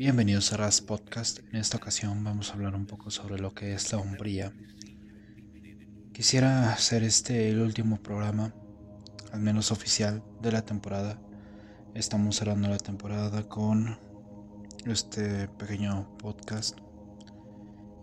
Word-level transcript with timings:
Bienvenidos 0.00 0.50
a 0.54 0.56
Ras 0.56 0.80
Podcast. 0.80 1.40
En 1.52 1.56
esta 1.56 1.76
ocasión 1.76 2.24
vamos 2.24 2.48
a 2.48 2.54
hablar 2.54 2.74
un 2.74 2.86
poco 2.86 3.10
sobre 3.10 3.38
lo 3.38 3.52
que 3.52 3.74
es 3.74 3.92
la 3.92 3.98
hombría. 3.98 4.50
Quisiera 6.14 6.72
hacer 6.72 7.02
este 7.02 7.50
el 7.50 7.60
último 7.60 8.02
programa, 8.02 8.54
al 9.30 9.40
menos 9.40 9.70
oficial, 9.70 10.24
de 10.40 10.52
la 10.52 10.62
temporada. 10.62 11.20
Estamos 11.94 12.36
cerrando 12.36 12.70
la 12.70 12.78
temporada 12.78 13.46
con 13.46 13.98
este 14.86 15.48
pequeño 15.48 16.16
podcast 16.16 16.78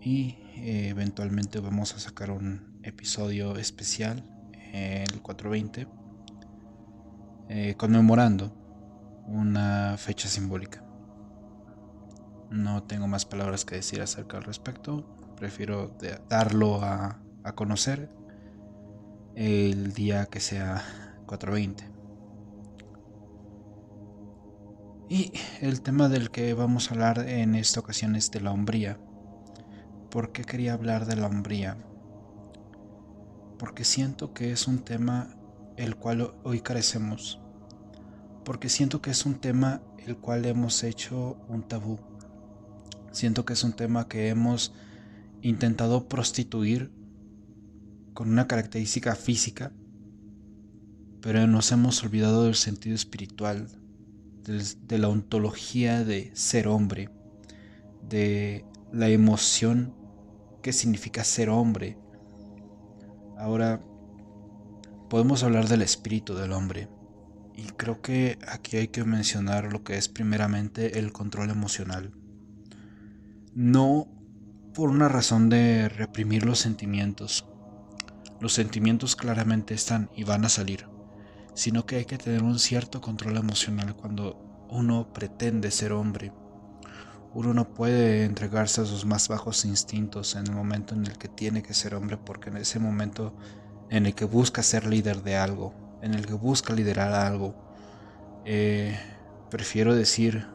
y 0.00 0.36
eh, 0.54 0.90
eventualmente 0.90 1.58
vamos 1.58 1.96
a 1.96 1.98
sacar 1.98 2.30
un 2.30 2.78
episodio 2.84 3.56
especial 3.56 4.24
el 4.72 5.20
420 5.20 5.88
eh, 7.48 7.74
conmemorando 7.76 8.54
una 9.26 9.96
fecha 9.98 10.28
simbólica. 10.28 10.87
No 12.50 12.82
tengo 12.82 13.06
más 13.06 13.26
palabras 13.26 13.64
que 13.64 13.76
decir 13.76 14.00
acerca 14.00 14.38
al 14.38 14.44
respecto. 14.44 15.04
Prefiero 15.36 15.94
darlo 16.28 16.82
a, 16.82 17.20
conocer 17.54 18.10
el 19.34 19.94
día 19.94 20.26
que 20.26 20.40
sea 20.40 20.82
420. 21.26 21.84
Y 25.08 25.32
el 25.62 25.80
tema 25.80 26.10
del 26.10 26.30
que 26.30 26.52
vamos 26.52 26.90
a 26.90 26.94
hablar 26.94 27.20
en 27.26 27.54
esta 27.54 27.80
ocasión 27.80 28.16
es 28.16 28.30
de 28.30 28.40
la 28.40 28.50
hombría. 28.50 28.98
¿Por 30.10 30.32
qué 30.32 30.44
quería 30.44 30.74
hablar 30.74 31.06
de 31.06 31.16
la 31.16 31.26
hombría? 31.26 31.78
Porque 33.58 33.84
siento 33.84 34.34
que 34.34 34.52
es 34.52 34.68
un 34.68 34.80
tema 34.80 35.34
el 35.76 35.96
cual 35.96 36.34
hoy 36.44 36.60
carecemos. 36.60 37.40
Porque 38.44 38.68
siento 38.68 39.00
que 39.00 39.10
es 39.10 39.24
un 39.24 39.36
tema 39.36 39.80
el 40.06 40.18
cual 40.18 40.44
hemos 40.44 40.82
hecho 40.84 41.38
un 41.48 41.62
tabú. 41.66 41.98
Siento 43.18 43.44
que 43.44 43.54
es 43.54 43.64
un 43.64 43.72
tema 43.72 44.06
que 44.06 44.28
hemos 44.28 44.72
intentado 45.42 46.08
prostituir 46.08 46.92
con 48.14 48.30
una 48.30 48.46
característica 48.46 49.16
física, 49.16 49.72
pero 51.20 51.44
nos 51.48 51.72
hemos 51.72 52.00
olvidado 52.04 52.44
del 52.44 52.54
sentido 52.54 52.94
espiritual, 52.94 53.66
de, 54.44 54.98
la 54.98 55.08
ontología 55.08 56.04
de 56.04 56.30
ser 56.36 56.68
hombre, 56.68 57.10
de 58.08 58.64
la 58.92 59.08
emoción 59.08 59.92
que 60.62 60.72
significa 60.72 61.24
ser 61.24 61.48
hombre. 61.48 61.98
Ahora, 63.36 63.82
podemos 65.10 65.42
hablar 65.42 65.66
del 65.66 65.82
espíritu 65.82 66.36
del 66.36 66.52
hombre, 66.52 66.88
y 67.56 67.64
creo 67.64 68.00
que 68.00 68.38
aquí 68.46 68.76
hay 68.76 68.86
que 68.86 69.02
mencionar 69.02 69.72
lo 69.72 69.82
que 69.82 69.96
es 69.96 70.08
primeramente 70.08 71.00
el 71.00 71.10
control 71.10 71.50
emocional 71.50 72.12
no 73.58 74.06
por 74.72 74.88
una 74.88 75.08
razón 75.08 75.48
de 75.48 75.88
reprimir 75.88 76.46
los 76.46 76.60
sentimientos. 76.60 77.44
Los 78.40 78.52
sentimientos 78.52 79.16
claramente 79.16 79.74
están 79.74 80.10
y 80.14 80.22
van 80.22 80.44
a 80.44 80.48
salir, 80.48 80.86
sino 81.54 81.84
que 81.84 81.96
hay 81.96 82.04
que 82.04 82.18
tener 82.18 82.44
un 82.44 82.60
cierto 82.60 83.00
control 83.00 83.36
emocional 83.36 83.96
cuando 83.96 84.68
uno 84.70 85.12
pretende 85.12 85.72
ser 85.72 85.90
hombre. 85.90 86.32
Uno 87.34 87.52
no 87.52 87.74
puede 87.74 88.26
entregarse 88.26 88.80
a 88.80 88.84
sus 88.84 89.04
más 89.04 89.26
bajos 89.26 89.64
instintos 89.64 90.36
en 90.36 90.46
el 90.46 90.52
momento 90.52 90.94
en 90.94 91.04
el 91.04 91.18
que 91.18 91.26
tiene 91.26 91.64
que 91.64 91.74
ser 91.74 91.96
hombre, 91.96 92.16
porque 92.16 92.50
en 92.50 92.58
ese 92.58 92.78
momento 92.78 93.34
en 93.90 94.06
el 94.06 94.14
que 94.14 94.24
busca 94.24 94.62
ser 94.62 94.86
líder 94.86 95.24
de 95.24 95.36
algo, 95.36 95.98
en 96.00 96.14
el 96.14 96.26
que 96.26 96.34
busca 96.34 96.74
liderar 96.74 97.12
algo, 97.12 97.56
eh, 98.44 98.96
prefiero 99.50 99.96
decir 99.96 100.46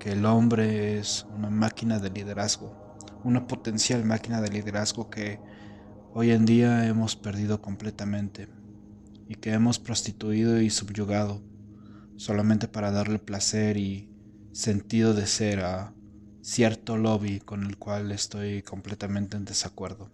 que 0.00 0.12
el 0.12 0.24
hombre 0.24 0.98
es 0.98 1.26
una 1.36 1.50
máquina 1.50 1.98
de 1.98 2.08
liderazgo, 2.08 2.96
una 3.22 3.46
potencial 3.46 4.02
máquina 4.02 4.40
de 4.40 4.48
liderazgo 4.48 5.10
que 5.10 5.38
hoy 6.14 6.30
en 6.30 6.46
día 6.46 6.86
hemos 6.86 7.16
perdido 7.16 7.60
completamente 7.60 8.48
y 9.28 9.34
que 9.34 9.52
hemos 9.52 9.78
prostituido 9.78 10.58
y 10.60 10.70
subyugado 10.70 11.42
solamente 12.16 12.66
para 12.66 12.90
darle 12.90 13.18
placer 13.18 13.76
y 13.76 14.10
sentido 14.52 15.12
de 15.12 15.26
ser 15.26 15.60
a 15.60 15.92
cierto 16.40 16.96
lobby 16.96 17.38
con 17.38 17.64
el 17.64 17.76
cual 17.76 18.10
estoy 18.10 18.62
completamente 18.62 19.36
en 19.36 19.44
desacuerdo. 19.44 20.10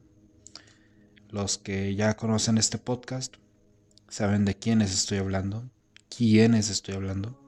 Los 1.28 1.58
que 1.58 1.94
ya 1.94 2.16
conocen 2.16 2.58
este 2.58 2.78
podcast 2.78 3.36
saben 4.08 4.44
de 4.44 4.56
quiénes 4.56 4.92
estoy 4.92 5.18
hablando, 5.18 5.70
quiénes 6.08 6.70
estoy 6.70 6.96
hablando 6.96 7.45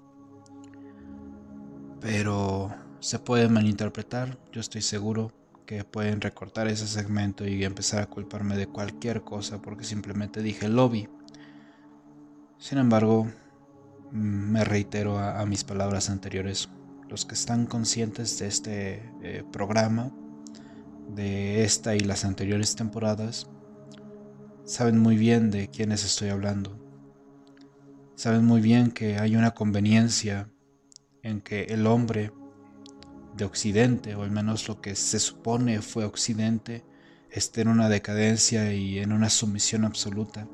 pero 2.00 2.74
se 3.00 3.18
puede 3.18 3.48
malinterpretar. 3.48 4.38
Yo 4.52 4.60
estoy 4.60 4.82
seguro 4.82 5.32
que 5.66 5.84
pueden 5.84 6.20
recortar 6.20 6.68
ese 6.68 6.86
segmento 6.86 7.46
y 7.46 7.64
empezar 7.64 8.02
a 8.02 8.06
culparme 8.06 8.56
de 8.56 8.66
cualquier 8.66 9.22
cosa 9.22 9.60
porque 9.60 9.84
simplemente 9.84 10.42
dije 10.42 10.68
lobby. 10.68 11.08
Sin 12.58 12.78
embargo, 12.78 13.26
mm, 14.12 14.52
me 14.52 14.64
reitero 14.64 15.18
a, 15.18 15.44
mis 15.46 15.64
palabras 15.64 16.10
anteriores. 16.10 16.68
Los 17.08 17.24
que 17.24 17.34
están 17.34 17.66
conscientes 17.66 18.38
de 18.38 18.46
este 18.46 19.12
eh, 19.22 19.44
programa, 19.52 20.10
de 21.14 21.64
esta 21.64 21.96
y 21.96 22.00
las 22.00 22.24
anteriores 22.24 22.74
temporadas, 22.76 23.48
saben 24.64 24.98
muy 24.98 25.16
bien 25.16 25.50
de 25.50 25.68
quiénes 25.68 26.04
estoy 26.04 26.28
hablando. 26.28 26.78
Saben 28.14 28.44
muy 28.44 28.60
bien 28.60 28.90
que 28.90 29.18
hay 29.18 29.36
una 29.36 29.52
conveniencia 29.52 30.50
en 31.22 31.40
que 31.40 31.64
el 31.64 31.86
hombre 31.86 32.32
de 33.36 33.44
Occidente, 33.44 34.14
o 34.14 34.22
al 34.22 34.30
menos 34.30 34.68
lo 34.68 34.80
que 34.80 34.94
se 34.94 35.18
supone 35.18 35.80
fue 35.80 36.04
Occidente, 36.04 36.84
esté 37.30 37.62
en 37.62 37.68
una 37.68 37.88
decadencia 37.88 38.72
y 38.72 38.98
en 38.98 39.12
una 39.12 39.30
sumisión 39.30 39.84
absoluta. 39.84 40.46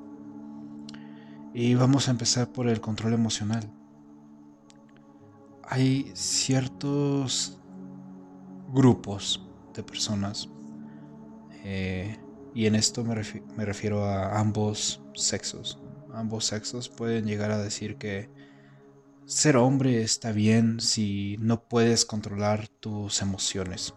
Y 1.52 1.75
vamos 1.75 2.08
a 2.08 2.10
empezar 2.10 2.52
por 2.52 2.69
el 2.69 2.80
control 2.80 3.14
emocional. 3.14 3.70
Hay 5.62 6.10
ciertos 6.14 7.58
grupos 8.72 9.48
de 9.72 9.82
personas, 9.82 10.48
eh, 11.64 12.19
y 12.54 12.66
en 12.66 12.75
esto 12.75 13.02
me, 13.02 13.14
me 13.56 13.64
refiero 13.64 14.04
a 14.04 14.38
ambos 14.38 15.00
sexos. 15.14 15.81
Ambos 16.12 16.44
sexos 16.44 16.88
pueden 16.88 17.25
llegar 17.26 17.50
a 17.50 17.58
decir 17.58 17.96
que 17.96 18.28
ser 19.26 19.56
hombre 19.56 20.02
está 20.02 20.32
bien 20.32 20.80
si 20.80 21.36
no 21.40 21.62
puedes 21.62 22.04
controlar 22.04 22.68
tus 22.68 23.22
emociones. 23.22 23.94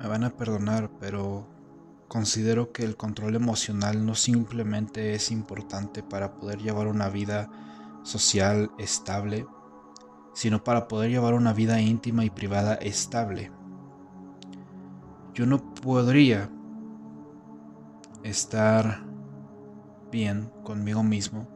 Me 0.00 0.08
van 0.08 0.24
a 0.24 0.30
perdonar, 0.30 0.90
pero 0.98 1.46
considero 2.08 2.72
que 2.72 2.84
el 2.84 2.96
control 2.96 3.34
emocional 3.34 4.06
no 4.06 4.14
simplemente 4.14 5.14
es 5.14 5.30
importante 5.30 6.02
para 6.02 6.34
poder 6.34 6.62
llevar 6.62 6.86
una 6.86 7.10
vida 7.10 7.50
social 8.04 8.70
estable, 8.78 9.46
sino 10.32 10.64
para 10.64 10.88
poder 10.88 11.10
llevar 11.10 11.34
una 11.34 11.52
vida 11.52 11.80
íntima 11.80 12.24
y 12.24 12.30
privada 12.30 12.74
estable. 12.74 13.50
Yo 15.34 15.44
no 15.44 15.74
podría 15.74 16.50
estar 18.22 19.04
bien 20.10 20.50
conmigo 20.62 21.02
mismo 21.02 21.55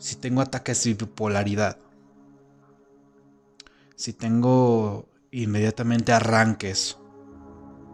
si 0.00 0.16
tengo 0.16 0.40
ataques 0.40 0.82
de 0.82 0.94
bipolaridad, 0.94 1.76
si 3.96 4.14
tengo 4.14 5.06
inmediatamente 5.30 6.12
arranques 6.12 6.96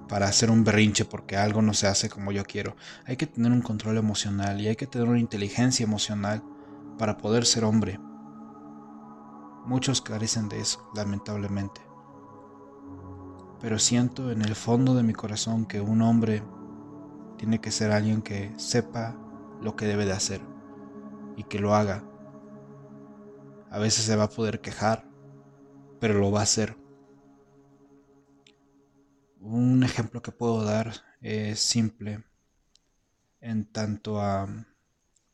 para 0.09 0.29
hacer 0.29 0.53
un 0.53 0.63
berrinche 0.63 1.05
porque 1.05 1.37
algo 1.37 1.63
no 1.63 1.75
se 1.75 1.89
hace 1.89 2.09
como 2.09 2.31
yo 2.31 2.45
quiero, 2.45 2.77
hay 3.07 3.17
que 3.17 3.27
tener 3.27 3.51
un 3.51 3.61
control 3.61 3.99
emocional 3.99 4.61
y 4.61 4.69
hay 4.69 4.77
que 4.77 4.87
tener 4.87 5.09
una 5.09 5.19
inteligencia 5.19 5.83
emocional 5.83 6.45
para 6.97 7.17
poder 7.17 7.45
ser 7.45 7.65
hombre. 7.65 7.99
Muchos 9.67 10.01
carecen 10.01 10.49
de 10.49 10.61
eso, 10.61 10.89
lamentablemente. 10.95 11.81
Pero 13.61 13.81
siento 13.81 14.31
en 14.31 14.43
el 14.43 14.55
fondo 14.55 14.95
de 14.95 15.03
mi 15.03 15.13
corazón 15.13 15.67
que 15.67 15.81
un 15.81 16.03
hombre 16.03 16.45
tiene 17.37 17.61
que 17.61 17.73
ser 17.73 17.91
alguien 17.91 18.23
que 18.23 18.53
sepa 18.59 19.17
lo 19.61 19.75
que 19.75 19.87
debe 19.87 20.05
de 20.05 20.13
hacer 20.13 20.56
y 21.37 21.45
que 21.45 21.59
lo 21.59 21.75
haga. 21.75 22.03
A 23.71 23.79
veces 23.79 24.05
se 24.05 24.17
va 24.17 24.25
a 24.25 24.31
poder 24.31 24.61
quejar, 24.61 25.05
pero 26.01 26.15
lo 26.15 26.31
va 26.31 26.41
a 26.41 26.45
hacer. 26.45 26.77
Un 29.41 29.83
ejemplo 29.85 30.23
que 30.23 30.33
puedo 30.33 30.65
dar 30.65 30.93
es 31.21 31.61
simple 31.61 32.25
en 33.41 33.65
tanto 33.65 34.21
a 34.21 34.49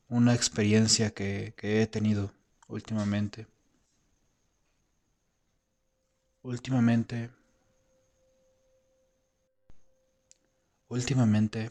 una 0.08 0.34
experiencia 0.34 1.12
que, 1.14 1.54
he 1.62 1.86
tenido 1.86 2.32
últimamente. 2.68 3.46
Últimamente, 6.42 7.30
últimamente 10.88 11.70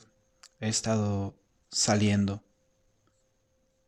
he 0.60 0.70
estado 0.70 1.36
saliendo 1.70 2.42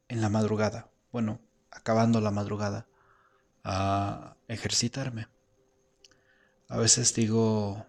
en 0.07 0.21
la 0.21 0.29
madrugada, 0.29 0.91
bueno, 1.11 1.39
acabando 1.71 2.21
la 2.21 2.31
madrugada, 2.31 2.87
a 3.63 4.35
ejercitarme. 4.47 5.27
A 6.67 6.77
veces 6.77 7.13
digo 7.13 7.85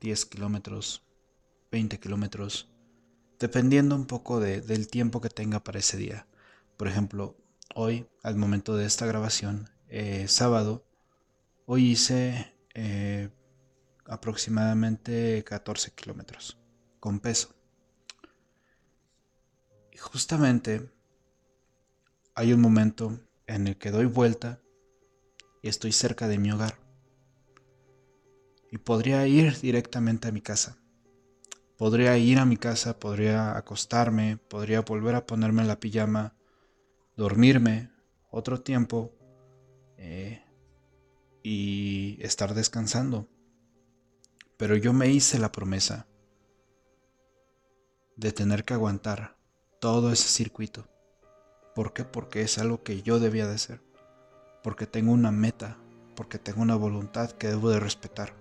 10 0.00 0.26
kilómetros, 0.26 1.04
20 1.70 1.98
kilómetros, 2.00 2.68
dependiendo 3.38 3.94
un 3.94 4.06
poco 4.06 4.40
del 4.40 4.88
tiempo 4.88 5.20
que 5.20 5.30
tenga 5.30 5.60
para 5.60 5.78
ese 5.78 5.96
día. 5.96 6.26
Por 6.76 6.88
ejemplo, 6.88 7.36
hoy, 7.74 8.08
al 8.22 8.36
momento 8.36 8.76
de 8.76 8.86
esta 8.86 9.06
grabación, 9.06 9.70
eh, 9.88 10.26
sábado, 10.28 10.84
hoy 11.66 11.90
hice 11.90 12.54
eh, 12.74 13.30
aproximadamente 14.06 15.42
14 15.44 15.92
kilómetros 15.92 16.58
con 17.00 17.20
peso. 17.20 17.54
Y 19.92 19.98
justamente 19.98 20.90
hay 22.38 22.52
un 22.52 22.60
momento 22.60 23.18
en 23.48 23.66
el 23.66 23.76
que 23.78 23.90
doy 23.90 24.04
vuelta 24.04 24.60
y 25.60 25.68
estoy 25.68 25.90
cerca 25.90 26.28
de 26.28 26.38
mi 26.38 26.52
hogar. 26.52 26.78
Y 28.70 28.78
podría 28.78 29.26
ir 29.26 29.58
directamente 29.58 30.28
a 30.28 30.30
mi 30.30 30.40
casa. 30.40 30.78
Podría 31.76 32.16
ir 32.16 32.38
a 32.38 32.44
mi 32.44 32.56
casa, 32.56 33.00
podría 33.00 33.56
acostarme, 33.56 34.36
podría 34.36 34.82
volver 34.82 35.16
a 35.16 35.26
ponerme 35.26 35.64
la 35.64 35.80
pijama, 35.80 36.36
dormirme 37.16 37.90
otro 38.30 38.60
tiempo 38.60 39.10
eh, 39.96 40.40
y 41.42 42.18
estar 42.20 42.54
descansando. 42.54 43.26
Pero 44.56 44.76
yo 44.76 44.92
me 44.92 45.10
hice 45.10 45.40
la 45.40 45.50
promesa 45.50 46.06
de 48.14 48.30
tener 48.30 48.64
que 48.64 48.74
aguantar 48.74 49.36
todo 49.80 50.12
ese 50.12 50.28
circuito. 50.28 50.88
¿Por 51.78 51.92
qué? 51.92 52.04
Porque 52.04 52.42
es 52.42 52.58
algo 52.58 52.82
que 52.82 53.02
yo 53.02 53.20
debía 53.20 53.46
de 53.46 53.54
hacer. 53.54 53.80
Porque 54.64 54.88
tengo 54.88 55.12
una 55.12 55.30
meta, 55.30 55.76
porque 56.16 56.36
tengo 56.36 56.60
una 56.60 56.74
voluntad 56.74 57.30
que 57.30 57.46
debo 57.46 57.70
de 57.70 57.78
respetar. 57.78 58.32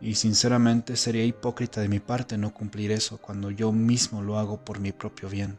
Y 0.00 0.14
sinceramente 0.14 0.96
sería 0.96 1.26
hipócrita 1.26 1.82
de 1.82 1.90
mi 1.90 2.00
parte 2.00 2.38
no 2.38 2.54
cumplir 2.54 2.92
eso 2.92 3.18
cuando 3.18 3.50
yo 3.50 3.72
mismo 3.72 4.22
lo 4.22 4.38
hago 4.38 4.64
por 4.64 4.80
mi 4.80 4.92
propio 4.92 5.28
bien. 5.28 5.58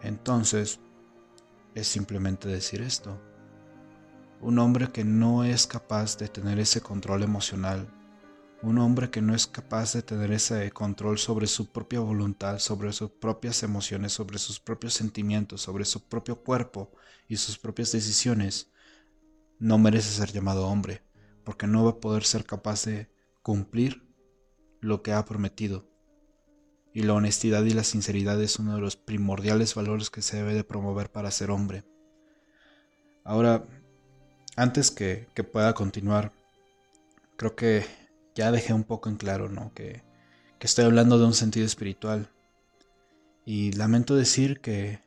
Entonces, 0.00 0.80
es 1.74 1.86
simplemente 1.86 2.48
decir 2.48 2.80
esto. 2.80 3.20
Un 4.40 4.58
hombre 4.58 4.90
que 4.90 5.04
no 5.04 5.44
es 5.44 5.66
capaz 5.66 6.16
de 6.16 6.28
tener 6.28 6.58
ese 6.60 6.80
control 6.80 7.24
emocional 7.24 7.86
un 8.66 8.78
hombre 8.78 9.10
que 9.10 9.22
no 9.22 9.32
es 9.32 9.46
capaz 9.46 9.92
de 9.92 10.02
tener 10.02 10.32
ese 10.32 10.72
control 10.72 11.18
sobre 11.18 11.46
su 11.46 11.70
propia 11.70 12.00
voluntad, 12.00 12.58
sobre 12.58 12.92
sus 12.92 13.10
propias 13.10 13.62
emociones, 13.62 14.12
sobre 14.12 14.38
sus 14.38 14.58
propios 14.58 14.94
sentimientos, 14.94 15.62
sobre 15.62 15.84
su 15.84 16.08
propio 16.08 16.42
cuerpo 16.42 16.90
y 17.28 17.36
sus 17.36 17.58
propias 17.58 17.92
decisiones, 17.92 18.72
no 19.60 19.78
merece 19.78 20.10
ser 20.10 20.32
llamado 20.32 20.66
hombre, 20.66 21.02
porque 21.44 21.68
no 21.68 21.84
va 21.84 21.90
a 21.92 22.00
poder 22.00 22.24
ser 22.24 22.44
capaz 22.44 22.86
de 22.86 23.08
cumplir 23.42 24.02
lo 24.80 25.00
que 25.02 25.12
ha 25.12 25.24
prometido. 25.24 25.88
Y 26.92 27.02
la 27.02 27.14
honestidad 27.14 27.62
y 27.64 27.70
la 27.70 27.84
sinceridad 27.84 28.42
es 28.42 28.58
uno 28.58 28.74
de 28.74 28.80
los 28.80 28.96
primordiales 28.96 29.76
valores 29.76 30.10
que 30.10 30.22
se 30.22 30.38
debe 30.38 30.54
de 30.54 30.64
promover 30.64 31.12
para 31.12 31.30
ser 31.30 31.52
hombre. 31.52 31.84
Ahora, 33.22 33.64
antes 34.56 34.90
que, 34.90 35.28
que 35.34 35.44
pueda 35.44 35.72
continuar, 35.74 36.32
creo 37.36 37.54
que 37.54 38.05
ya 38.36 38.52
dejé 38.52 38.72
un 38.74 38.84
poco 38.84 39.08
en 39.08 39.16
claro, 39.16 39.48
¿no? 39.48 39.72
Que, 39.74 40.04
estoy 40.60 40.84
hablando 40.84 41.18
de 41.18 41.24
un 41.24 41.34
sentido 41.34 41.64
espiritual. 41.64 42.28
Y 43.44 43.72
lamento 43.72 44.16
decir 44.16 44.60
que, 44.60 45.00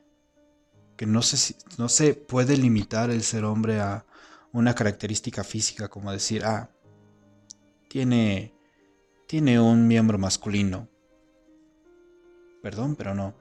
que 0.96 1.06
no, 1.06 1.22
se, 1.22 1.56
no 1.78 1.90
se 1.90 2.14
puede 2.14 2.56
limitar 2.56 3.10
el 3.10 3.24
ser 3.24 3.44
hombre 3.44 3.82
a 3.82 4.06
una 4.54 4.74
característica 4.74 5.44
física, 5.44 5.90
como 5.90 6.14
decir, 6.14 6.46
ah, 6.46 6.70
tiene, 7.90 8.54
tiene 9.28 9.60
un 9.60 9.86
miembro 9.86 10.18
masculino. 10.18 10.88
Perdón, 12.64 12.96
pero 12.96 13.14
no. 13.14 13.36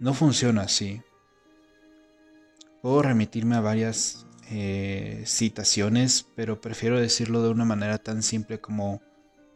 No 0.00 0.12
funciona 0.12 0.62
así. 0.62 1.02
Puedo 2.82 3.02
remitirme 3.02 3.54
a 3.54 3.60
varias 3.60 4.26
eh, 4.50 5.22
citaciones, 5.26 6.26
pero 6.34 6.60
prefiero 6.60 7.00
decirlo 7.00 7.42
de 7.42 7.50
una 7.50 7.64
manera 7.64 7.98
tan 7.98 8.22
simple 8.22 8.60
como 8.60 9.00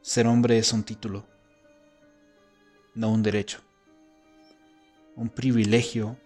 ser 0.01 0.27
hombre 0.27 0.59
es 0.59 0.73
un 0.73 0.83
título, 0.83 1.27
no 2.95 3.13
un 3.13 3.23
derecho, 3.23 3.61
un 5.15 5.29
privilegio 5.29 6.19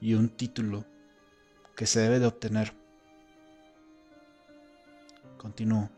y 0.00 0.14
un 0.14 0.28
título 0.28 0.84
que 1.74 1.86
se 1.86 2.00
debe 2.00 2.20
de 2.20 2.26
obtener. 2.26 2.72
Continúo. 5.36 5.90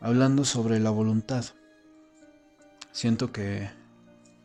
Hablando 0.00 0.44
sobre 0.44 0.80
la 0.80 0.90
voluntad, 0.90 1.44
siento 2.90 3.30
que, 3.30 3.70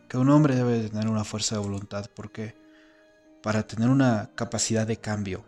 que 0.09 0.17
un 0.17 0.29
hombre 0.29 0.55
debe 0.55 0.79
de 0.79 0.89
tener 0.89 1.07
una 1.07 1.23
fuerza 1.23 1.55
de 1.55 1.61
voluntad 1.61 2.05
porque 2.13 2.67
para 3.47 3.65
tener 3.65 3.88
una 3.88 4.29
capacidad 4.35 4.85
de 4.85 4.97
cambio, 4.97 5.45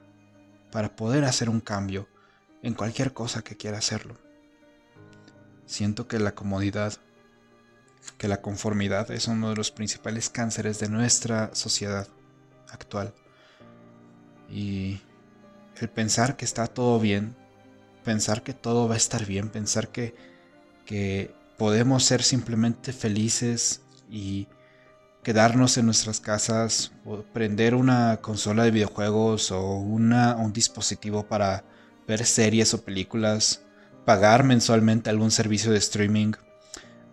para 0.71 0.95
poder 0.95 1.25
hacer 1.25 1.49
un 1.49 1.59
cambio 1.59 2.07
en 2.63 2.73
cualquier 2.73 3.11
cosa 3.11 3.41
que 3.41 3.57
quiera 3.57 3.79
hacerlo. 3.79 4.15
Siento 5.65 6.07
que 6.07 6.17
la 6.17 6.33
comodidad, 6.33 6.93
que 8.17 8.29
la 8.29 8.41
conformidad 8.41 9.11
es 9.11 9.27
uno 9.27 9.49
de 9.49 9.57
los 9.57 9.71
principales 9.71 10.29
cánceres 10.29 10.79
de 10.79 10.87
nuestra 10.87 11.53
sociedad 11.53 12.07
actual. 12.69 13.13
Y 14.49 15.01
el 15.75 15.89
pensar 15.89 16.37
que 16.37 16.45
está 16.45 16.67
todo 16.67 17.01
bien, 17.01 17.35
pensar 18.05 18.43
que 18.43 18.53
todo 18.53 18.87
va 18.87 18.93
a 18.93 18.97
estar 18.97 19.25
bien, 19.25 19.49
pensar 19.49 19.89
que, 19.89 20.15
que 20.85 21.35
podemos 21.57 22.05
ser 22.05 22.23
simplemente 22.23 22.93
felices 22.93 23.81
y 24.09 24.47
quedarnos 25.23 25.77
en 25.77 25.85
nuestras 25.85 26.19
casas, 26.19 26.91
o 27.05 27.21
prender 27.21 27.75
una 27.75 28.17
consola 28.21 28.63
de 28.63 28.71
videojuegos 28.71 29.51
o 29.51 29.75
una, 29.75 30.35
un 30.37 30.53
dispositivo 30.53 31.27
para 31.27 31.63
ver 32.07 32.25
series 32.25 32.73
o 32.73 32.83
películas, 32.83 33.61
pagar 34.05 34.43
mensualmente 34.43 35.09
algún 35.09 35.31
servicio 35.31 35.71
de 35.71 35.77
streaming 35.77 36.31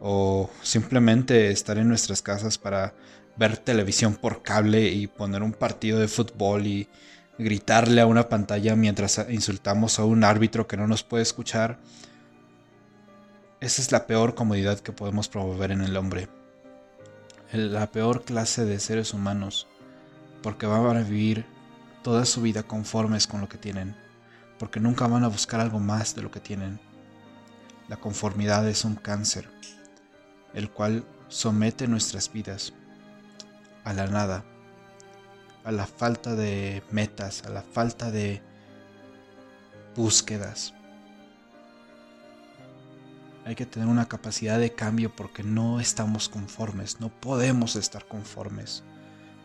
o 0.01 0.51
simplemente 0.63 1.51
estar 1.51 1.79
en 1.79 1.89
nuestras 1.89 2.23
casas 2.23 2.59
para 2.59 2.95
ver 3.37 3.59
televisión 3.59 4.15
por 4.15 4.43
cable 4.43 4.89
y 4.89 5.07
poner 5.07 5.43
un 5.43 5.53
partido 5.53 5.99
de 5.99 6.09
fútbol 6.09 6.67
y 6.67 6.89
gritarle 7.39 8.01
a 8.01 8.07
una 8.07 8.29
pantalla 8.29 8.77
mientras 8.77 9.27
insultamos 9.29 9.99
a 9.99 10.05
un 10.05 10.25
árbitro 10.25 10.67
que 10.67 10.77
no 10.77 10.87
nos 10.87 11.03
puede 11.03 11.23
escuchar. 11.23 11.79
Esa 13.61 13.83
es 13.83 13.93
la 13.93 14.07
peor 14.07 14.35
comodidad 14.35 14.81
que 14.81 14.93
podemos 14.93 15.29
promover 15.29 15.73
en 15.73 15.83
el 15.83 15.97
hombre 15.97 16.29
la 17.53 17.91
peor 17.91 18.25
clase 18.25 18.65
de 18.65 18.81
seres 18.81 19.15
humanos, 19.15 19.67
porque 20.43 20.67
van 20.67 20.97
a 20.97 21.03
vivir 21.03 21.47
toda 22.03 22.25
su 22.25 22.43
vida 22.43 22.63
conformes 22.63 23.27
con 23.27 23.41
lo 23.41 23.49
que 23.49 23.59
tienen, 23.59 23.97
porque 24.59 24.81
nunca 24.81 25.07
van 25.07 25.25
a 25.25 25.29
buscar 25.29 25.61
algo 25.61 25.79
más 25.79 26.15
de 26.15 26.23
lo 26.23 26.31
que 26.31 26.41
tienen. 26.41 26.81
La 27.89 27.97
conformidad 27.97 28.69
es 28.69 28.85
un 28.85 28.97
cáncer, 28.97 29.49
el 30.55 30.71
cual 30.71 31.05
somete 31.29 31.87
nuestras 31.87 32.33
vidas 32.33 32.73
a 33.85 33.93
la 33.93 34.07
nada, 34.07 34.45
a 35.65 35.73
la 35.73 35.87
falta 35.87 36.35
de 36.35 36.83
metas, 36.91 37.45
a 37.45 37.51
la 37.51 37.63
falta 37.63 38.11
de 38.11 38.43
búsquedas. 39.95 40.76
Hay 43.47 43.55
que 43.55 43.65
tener 43.65 43.87
una 43.87 44.09
capacidad 44.09 44.59
de 44.59 44.73
cambio 44.73 45.15
porque 45.15 45.45
no 45.45 45.79
estamos 45.79 46.29
conformes, 46.29 46.99
no 46.99 47.11
podemos 47.11 47.77
estar 47.77 48.05
conformes. 48.09 48.83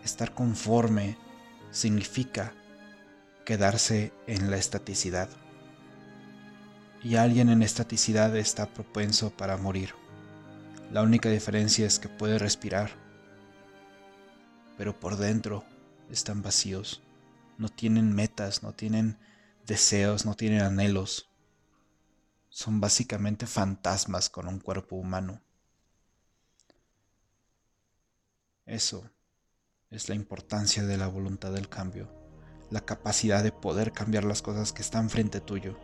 Estar 0.04 0.34
conforme 0.34 1.18
significa 1.70 2.52
quedarse 3.46 4.12
en 4.26 4.50
la 4.50 4.58
estaticidad. 4.58 5.30
Y 7.04 7.18
alguien 7.18 7.50
en 7.50 7.62
estaticidad 7.62 8.36
está 8.36 8.66
propenso 8.74 9.30
para 9.30 9.56
morir. 9.58 9.94
La 10.92 11.04
única 11.04 11.30
diferencia 11.30 11.86
es 11.86 12.00
que 12.00 12.10
puede 12.10 12.40
respirar, 12.40 12.90
pero 14.80 15.00
por 15.00 15.18
dentro 15.18 15.64
están 16.10 16.42
vacíos. 16.42 17.04
No 17.60 17.70
tienen 17.70 18.16
metas, 18.16 18.64
no 18.64 18.74
tienen 18.74 19.20
deseos, 19.68 20.26
no 20.26 20.34
tienen 20.34 20.62
anhelos 20.62 21.31
son 22.52 22.82
básicamente 22.82 23.48
fantasmas 23.48 24.30
con 24.30 24.48
un 24.48 24.60
cuerpo 24.60 24.98
humano. 24.98 25.42
Eso 28.66 29.10
es 29.90 30.10
la 30.10 30.16
importancia 30.16 30.84
de 30.84 30.98
la 30.98 31.08
voluntad 31.08 31.54
del 31.54 31.70
cambio, 31.70 32.10
la 32.70 32.82
capacidad 32.82 33.42
de 33.42 33.54
poder 33.54 33.94
cambiar 33.94 34.26
las 34.26 34.42
cosas 34.42 34.74
que 34.74 34.82
están 34.82 35.10
frente 35.10 35.40
tuyo. 35.40 35.80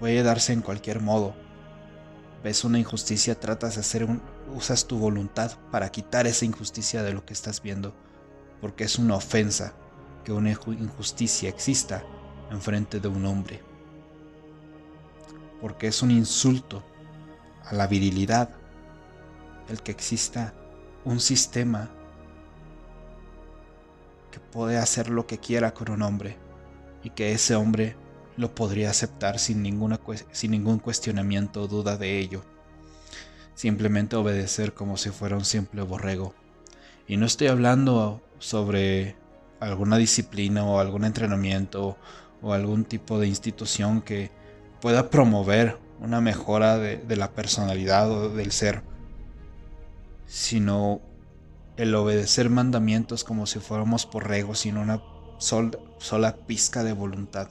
Puede 0.00 0.22
darse 0.22 0.54
en 0.54 0.62
cualquier 0.62 1.00
modo. 1.00 1.36
Ves 2.42 2.64
una 2.64 2.78
injusticia, 2.78 3.38
tratas 3.38 3.74
de 3.74 3.82
hacer 3.82 4.04
un, 4.04 4.22
usas 4.54 4.86
tu 4.86 4.98
voluntad 4.98 5.52
para 5.70 5.92
quitar 5.92 6.26
esa 6.26 6.46
injusticia 6.46 7.02
de 7.02 7.12
lo 7.12 7.24
que 7.24 7.34
estás 7.34 7.62
viendo. 7.62 7.94
porque 8.60 8.84
es 8.84 8.96
una 8.96 9.16
ofensa 9.16 9.74
que 10.24 10.30
una 10.30 10.50
injusticia 10.50 11.48
exista 11.48 12.04
enfrente 12.48 13.00
de 13.00 13.08
un 13.08 13.26
hombre, 13.26 13.60
porque 15.62 15.86
es 15.86 16.02
un 16.02 16.10
insulto 16.10 16.82
a 17.64 17.72
la 17.72 17.86
virilidad 17.86 18.50
el 19.68 19.80
que 19.80 19.92
exista 19.92 20.52
un 21.04 21.20
sistema 21.20 21.88
que 24.32 24.40
puede 24.40 24.76
hacer 24.76 25.08
lo 25.08 25.28
que 25.28 25.38
quiera 25.38 25.72
con 25.72 25.90
un 25.92 26.02
hombre 26.02 26.36
y 27.04 27.10
que 27.10 27.30
ese 27.30 27.54
hombre 27.54 27.94
lo 28.36 28.52
podría 28.54 28.90
aceptar 28.90 29.38
sin, 29.38 29.62
ninguna, 29.62 30.00
sin 30.32 30.50
ningún 30.50 30.80
cuestionamiento 30.80 31.62
o 31.62 31.68
duda 31.68 31.96
de 31.96 32.18
ello. 32.18 32.42
Simplemente 33.54 34.16
obedecer 34.16 34.74
como 34.74 34.96
si 34.96 35.10
fuera 35.10 35.36
un 35.36 35.44
simple 35.44 35.82
borrego. 35.82 36.34
Y 37.06 37.18
no 37.18 37.26
estoy 37.26 37.46
hablando 37.46 38.20
sobre 38.40 39.14
alguna 39.60 39.96
disciplina 39.96 40.64
o 40.64 40.80
algún 40.80 41.04
entrenamiento 41.04 41.96
o 42.40 42.52
algún 42.52 42.84
tipo 42.84 43.20
de 43.20 43.28
institución 43.28 44.02
que 44.02 44.41
pueda 44.82 45.10
promover 45.10 45.78
una 46.00 46.20
mejora 46.20 46.76
de, 46.76 47.16
la 47.16 47.30
personalidad 47.30 48.10
o 48.10 48.30
del 48.30 48.50
ser, 48.50 48.82
sino 50.26 51.00
el 51.76 51.94
obedecer 51.94 52.50
mandamientos 52.50 53.22
como 53.22 53.46
si 53.46 53.60
fuéramos 53.60 54.10
borregos 54.10 54.58
sin 54.58 54.76
una 54.76 55.00
sola 55.38 56.36
pizca 56.48 56.82
de 56.82 56.92
voluntad. 56.94 57.48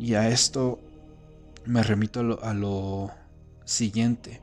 Y 0.00 0.14
a 0.14 0.28
esto 0.28 0.80
me 1.64 1.84
remito 1.84 2.40
a 2.42 2.52
lo, 2.52 3.12
siguiente, 3.64 4.40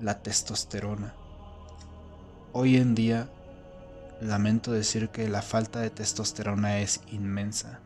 la 0.00 0.22
testosterona. 0.22 1.14
Hoy 2.52 2.78
en 2.78 2.96
día 2.96 3.30
lamento 4.20 4.72
decir 4.72 5.10
que 5.10 5.28
la 5.28 5.40
falta 5.40 5.78
de 5.78 5.90
testosterona 5.90 6.80
es 6.80 7.00
inmensa, 7.12 7.78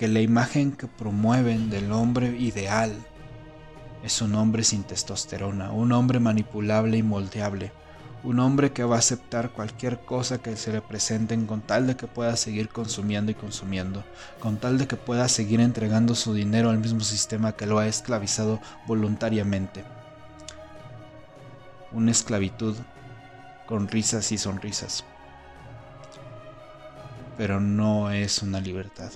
que 0.00 0.08
la 0.08 0.22
imagen 0.22 0.72
que 0.72 0.86
promueven 0.86 1.68
del 1.68 1.92
hombre 1.92 2.34
ideal 2.38 2.90
es 4.02 4.22
un 4.22 4.34
hombre 4.34 4.64
sin 4.64 4.82
testosterona, 4.82 5.72
un 5.72 5.92
hombre 5.92 6.18
manipulable 6.20 6.96
y 6.96 7.02
moldeable, 7.02 7.70
un 8.24 8.40
hombre 8.40 8.72
que 8.72 8.82
va 8.82 8.96
a 8.96 9.00
aceptar 9.00 9.50
cualquier 9.50 10.00
cosa 10.00 10.38
que 10.38 10.56
se 10.56 10.72
le 10.72 10.80
presenten 10.80 11.44
con 11.44 11.60
tal 11.60 11.86
de 11.86 11.96
que 11.96 12.06
pueda 12.06 12.34
seguir 12.36 12.70
consumiendo 12.70 13.30
y 13.30 13.34
consumiendo, 13.34 14.02
con 14.40 14.56
tal 14.56 14.78
de 14.78 14.86
que 14.86 14.96
pueda 14.96 15.28
seguir 15.28 15.60
entregando 15.60 16.14
su 16.14 16.32
dinero 16.32 16.70
al 16.70 16.78
mismo 16.78 17.00
sistema 17.00 17.52
que 17.52 17.66
lo 17.66 17.78
ha 17.78 17.86
esclavizado 17.86 18.58
voluntariamente. 18.86 19.84
Una 21.92 22.10
esclavitud 22.10 22.74
con 23.66 23.86
risas 23.86 24.32
y 24.32 24.38
sonrisas. 24.38 25.04
Pero 27.36 27.60
no 27.60 28.10
es 28.10 28.40
una 28.40 28.60
libertad 28.60 29.12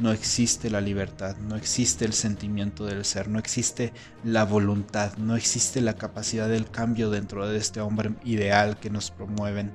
no 0.00 0.12
existe 0.12 0.70
la 0.70 0.80
libertad, 0.80 1.36
no 1.36 1.56
existe 1.56 2.04
el 2.04 2.12
sentimiento 2.12 2.86
del 2.86 3.04
ser, 3.04 3.28
no 3.28 3.38
existe 3.38 3.92
la 4.24 4.44
voluntad, 4.44 5.16
no 5.16 5.36
existe 5.36 5.80
la 5.80 5.94
capacidad 5.94 6.48
del 6.48 6.70
cambio 6.70 7.10
dentro 7.10 7.46
de 7.48 7.58
este 7.58 7.80
hombre 7.80 8.12
ideal 8.24 8.78
que 8.78 8.90
nos 8.90 9.10
promueven. 9.10 9.72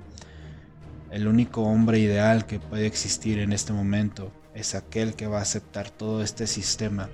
El 1.12 1.28
único 1.28 1.62
hombre 1.62 2.00
ideal 2.00 2.46
que 2.46 2.60
puede 2.60 2.88
existir 2.88 3.40
en 3.40 3.54
este 3.54 3.72
momento 3.72 4.32
es 4.54 4.76
aquel 4.76 5.16
que 5.16 5.28
va 5.28 5.40
a 5.40 5.44
aceptar 5.44 5.90
todo 5.90 6.24
este 6.24 6.48
sistema, 6.48 7.10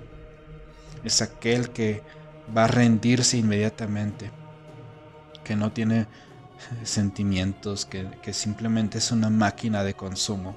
es 1.04 1.22
aquel 1.22 1.70
que 1.70 2.02
va 2.56 2.64
a 2.64 2.68
rendirse 2.68 3.36
inmediatamente, 3.36 4.30
que 5.44 5.56
no 5.56 5.72
tiene 5.72 6.06
sentimientos, 6.84 7.86
que, 7.86 8.32
simplemente 8.32 8.98
es 8.98 9.10
una 9.10 9.30
máquina 9.30 9.84
de 9.84 9.94
consumo. 9.94 10.56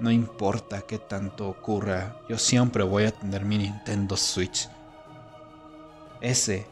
No 0.00 0.10
importa 0.10 0.80
qué 0.80 0.98
tanto 0.98 1.46
ocurra, 1.46 2.16
yo 2.28 2.38
siempre 2.38 2.82
voy 2.82 3.04
a 3.04 3.12
tener 3.12 3.44
mi 3.44 3.58
Nintendo 3.58 4.16
Switch. 4.16 4.66
Ese 6.22 6.66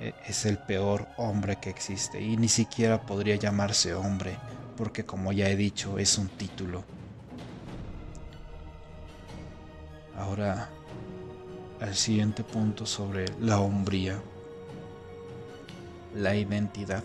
e, 0.00 0.12
es 0.26 0.44
el 0.44 0.58
peor 0.58 1.06
hombre 1.16 1.60
que 1.60 1.70
existe 1.70 2.20
y 2.20 2.36
ni 2.36 2.48
siquiera 2.48 3.02
podría 3.02 3.36
llamarse 3.36 3.94
hombre 3.94 4.36
porque 4.76 5.06
como 5.06 5.32
ya 5.32 5.48
he 5.48 5.54
dicho 5.54 5.96
es 5.98 6.18
un 6.18 6.28
título. 6.28 6.82
Ahora 10.16 10.68
al 11.80 11.94
siguiente 11.94 12.42
punto 12.42 12.84
sobre 12.84 13.26
la 13.40 13.60
hombría, 13.60 14.20
la 16.14 16.34
identidad. 16.34 17.04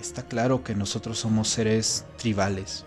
Está 0.00 0.22
claro 0.22 0.64
que 0.64 0.74
nosotros 0.74 1.18
somos 1.18 1.48
seres 1.48 2.06
tribales. 2.16 2.86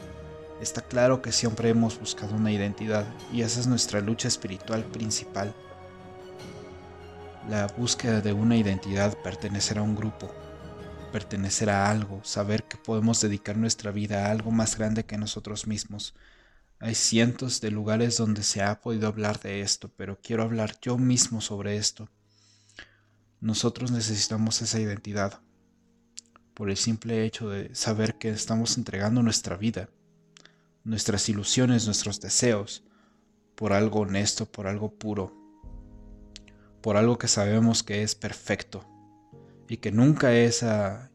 Está 0.60 0.82
claro 0.82 1.22
que 1.22 1.32
siempre 1.32 1.70
hemos 1.70 2.00
buscado 2.00 2.36
una 2.36 2.52
identidad 2.52 3.06
y 3.32 3.44
esa 3.44 3.60
es 3.60 3.68
nuestra 3.68 4.02
lucha 4.02 4.28
espiritual 4.28 4.84
principal. 4.86 5.54
La 7.48 7.68
búsqueda 7.68 8.20
de 8.22 8.34
una 8.34 8.58
identidad, 8.58 9.16
pertenecer 9.22 9.78
a 9.78 9.84
un 9.84 9.96
grupo, 9.96 10.34
pertenecer 11.12 11.70
a 11.70 11.92
algo, 11.92 12.20
saber 12.24 12.64
que 12.64 12.78
podemos 12.78 13.22
dedicar 13.22 13.58
nuestra 13.58 13.92
vida 13.92 14.26
a 14.26 14.32
algo 14.32 14.50
más 14.50 14.76
grande 14.76 15.06
que 15.06 15.18
nosotros 15.18 15.68
mismos. 15.68 16.16
Hay 16.80 16.96
cientos 16.96 17.62
de 17.62 17.70
lugares 17.70 18.18
donde 18.18 18.42
se 18.42 18.64
ha 18.64 18.82
podido 18.82 19.08
hablar 19.08 19.40
de 19.40 19.62
esto, 19.62 19.92
pero 19.96 20.20
quiero 20.20 20.42
hablar 20.42 20.80
yo 20.82 20.98
mismo 20.98 21.42
sobre 21.42 21.78
esto. 21.78 22.10
Nosotros 23.40 23.92
necesitamos 23.92 24.64
esa 24.64 24.80
identidad, 24.80 25.43
por 26.54 26.70
el 26.70 26.78
simple 26.78 27.26
hecho 27.26 27.50
de 27.50 27.74
saber 27.74 28.16
que 28.16 28.30
estamos 28.30 28.78
entregando 28.78 29.24
nuestra 29.24 29.58
vida, 29.58 29.90
nuestras 30.84 31.28
ilusiones, 31.30 31.86
nuestros 31.86 32.22
deseos, 32.22 32.84
por 33.56 33.74
algo 33.74 34.02
honesto, 34.02 34.46
por 34.46 34.68
algo 34.68 34.94
puro, 34.94 35.34
por 36.82 36.98
algo 36.98 37.18
que 37.18 37.28
sabemos 37.28 37.84
que 37.84 38.04
es 38.04 38.16
perfecto 38.16 38.86
y 39.68 39.78
que 39.78 39.92
nunca 39.92 40.34
esa 40.34 41.12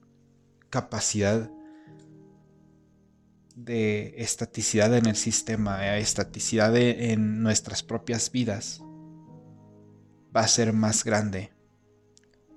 capacidad 0.71 1.51
de 3.55 4.15
estaticidad 4.19 4.95
en 4.97 5.07
el 5.07 5.17
sistema, 5.17 5.97
estaticidad 5.99 6.77
en 6.77 7.43
nuestras 7.43 7.83
propias 7.83 8.31
vidas, 8.31 8.81
va 10.35 10.43
a 10.43 10.49
ser 10.49 10.73
más 10.73 11.05
grande 11.05 11.53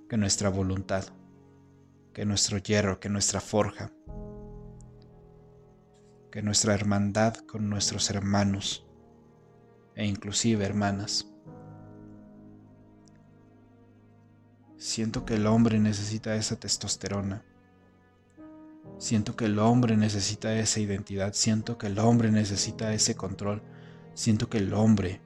que 0.07 0.17
nuestra 0.17 0.49
voluntad 0.49 1.05
que 2.13 2.25
nuestro 2.25 2.57
hierro, 2.57 2.99
que 2.99 3.09
nuestra 3.09 3.39
forja, 3.39 3.91
que 6.29 6.41
nuestra 6.41 6.73
hermandad 6.73 7.35
con 7.35 7.69
nuestros 7.69 8.09
hermanos 8.09 8.85
e 9.95 10.05
inclusive 10.05 10.65
hermanas. 10.65 11.27
Siento 14.77 15.25
que 15.25 15.35
el 15.35 15.45
hombre 15.45 15.79
necesita 15.79 16.35
esa 16.35 16.59
testosterona. 16.59 17.43
Siento 18.97 19.35
que 19.35 19.45
el 19.45 19.59
hombre 19.59 19.95
necesita 19.95 20.55
esa 20.55 20.79
identidad. 20.79 21.33
Siento 21.33 21.77
que 21.77 21.87
el 21.87 21.99
hombre 21.99 22.31
necesita 22.31 22.93
ese 22.93 23.15
control. 23.15 23.61
Siento 24.15 24.49
que 24.49 24.57
el 24.57 24.73
hombre 24.73 25.21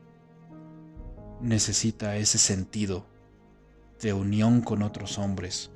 necesita 1.42 2.18
ese 2.18 2.38
sentido 2.38 3.06
de 4.01 4.13
unión 4.13 4.62
con 4.62 4.82
otros 4.82 5.18
hombres 5.18 5.72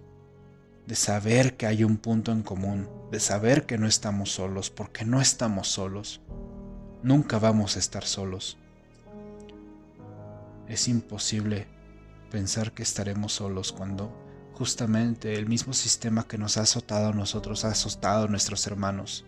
de 0.89 0.95
saber 0.95 1.55
que 1.55 1.67
hay 1.67 1.83
un 1.83 1.97
punto 1.97 2.31
en 2.31 2.41
común, 2.41 2.89
de 3.11 3.19
saber 3.19 3.67
que 3.67 3.77
no 3.77 3.85
estamos 3.85 4.31
solos, 4.31 4.71
porque 4.71 5.05
no 5.05 5.21
estamos 5.21 5.67
solos. 5.67 6.19
Nunca 7.03 7.37
vamos 7.37 7.75
a 7.75 7.79
estar 7.79 8.03
solos. 8.05 8.57
Es 10.67 10.87
imposible 10.87 11.67
pensar 12.31 12.71
que 12.71 12.81
estaremos 12.81 13.33
solos 13.33 13.71
cuando 13.71 14.11
justamente 14.55 15.35
el 15.35 15.45
mismo 15.45 15.73
sistema 15.73 16.27
que 16.27 16.39
nos 16.39 16.57
ha 16.57 16.61
azotado 16.61 17.09
a 17.09 17.13
nosotros 17.13 17.65
ha 17.65 17.67
azotado 17.67 18.25
a 18.25 18.27
nuestros 18.27 18.65
hermanos. 18.65 19.25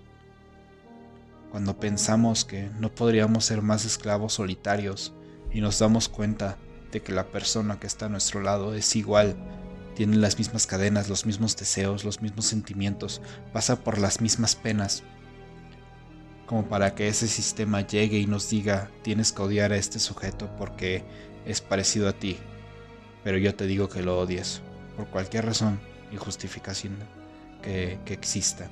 Cuando 1.52 1.80
pensamos 1.80 2.44
que 2.44 2.72
no 2.80 2.90
podríamos 2.96 3.46
ser 3.46 3.62
más 3.62 3.86
esclavos 3.86 4.34
solitarios 4.34 5.14
y 5.52 5.62
nos 5.62 5.78
damos 5.78 6.10
cuenta 6.10 6.58
de 6.92 7.04
que 7.04 7.12
la 7.12 7.28
persona 7.28 7.80
que 7.80 7.86
está 7.86 8.08
a 8.08 8.10
nuestro 8.10 8.42
lado 8.42 8.74
es 8.74 8.96
igual 8.96 9.38
tienen 10.02 10.20
las 10.20 10.40
mismas 10.40 10.66
cadenas, 10.66 11.10
los 11.10 11.28
mismos 11.28 11.56
deseos, 11.56 12.04
los 12.04 12.24
mismos 12.24 12.48
sentimientos, 12.48 13.22
pasa 13.54 13.84
por 13.84 14.00
las 14.00 14.20
mismas 14.20 14.56
penas, 14.56 15.04
como 16.48 16.68
para 16.68 16.96
que 16.96 17.08
ese 17.08 17.28
sistema 17.28 17.86
llegue 17.86 18.18
y 18.18 18.26
nos 18.26 18.50
diga, 18.50 18.90
tienes 19.04 19.32
que 19.32 19.44
odiar 19.44 19.72
a 19.72 19.78
este 19.78 20.00
sujeto 20.00 20.50
porque 20.58 21.04
es 21.46 21.62
parecido 21.62 22.10
a 22.10 22.14
ti, 22.14 22.38
pero 23.24 23.38
yo 23.38 23.54
te 23.54 23.68
digo 23.68 23.90
que 23.90 24.02
lo 24.02 24.18
odies, 24.18 24.64
por 24.98 25.06
cualquier 25.06 25.46
razón 25.46 25.80
y 26.12 26.18
justificación 26.18 26.98
que, 27.62 28.00
que 28.04 28.16
exista. 28.16 28.72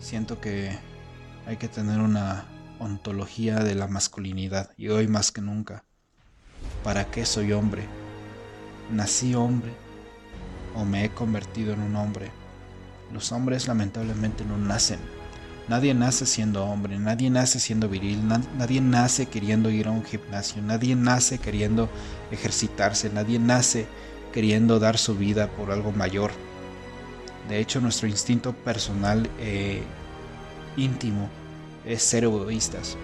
Siento 0.00 0.38
que 0.38 0.76
hay 1.46 1.56
que 1.56 1.68
tener 1.68 2.00
una 2.00 2.44
ontología 2.78 3.60
de 3.60 3.74
la 3.74 3.86
masculinidad 3.86 4.72
y 4.76 4.88
hoy 4.88 5.08
más 5.08 5.32
que 5.32 5.40
nunca 5.40 5.86
¿Para 6.86 7.04
qué 7.10 7.26
soy 7.26 7.50
hombre? 7.50 7.82
nací 8.92 9.34
hombre 9.34 9.72
o 10.76 10.84
me 10.84 11.04
he 11.04 11.08
convertido 11.08 11.72
en 11.72 11.80
un 11.80 11.96
hombre. 11.96 12.30
Los 13.12 13.32
hombres 13.32 13.66
lamentablemente 13.66 14.44
no 14.44 14.56
nacen. 14.56 15.00
Nadie 15.66 15.94
nace 15.94 16.26
siendo 16.26 16.64
hombre, 16.64 16.96
nadie 17.00 17.28
nace 17.28 17.58
siendo 17.58 17.88
viril, 17.88 18.28
nadie 18.28 18.80
nace 18.80 19.26
queriendo 19.26 19.68
ir 19.68 19.88
a 19.88 19.90
un 19.90 20.04
gimnasio, 20.04 20.62
nadie 20.62 20.94
nace 20.94 21.38
queriendo 21.38 21.88
ejercitarse, 22.30 23.10
nadie 23.10 23.40
nace 23.40 23.88
queriendo 24.32 24.78
dar 24.78 24.96
su 24.96 25.16
vida 25.16 25.48
por 25.48 25.72
algo 25.72 25.90
mayor. 25.90 26.30
De 27.48 27.58
hecho, 27.58 27.80
nuestro 27.80 28.06
instinto 28.06 28.52
personal 28.52 29.28
e 29.40 29.82
íntimo 30.76 31.28
es 31.84 32.00
ser 32.04 32.22
egoístas. 32.22 32.96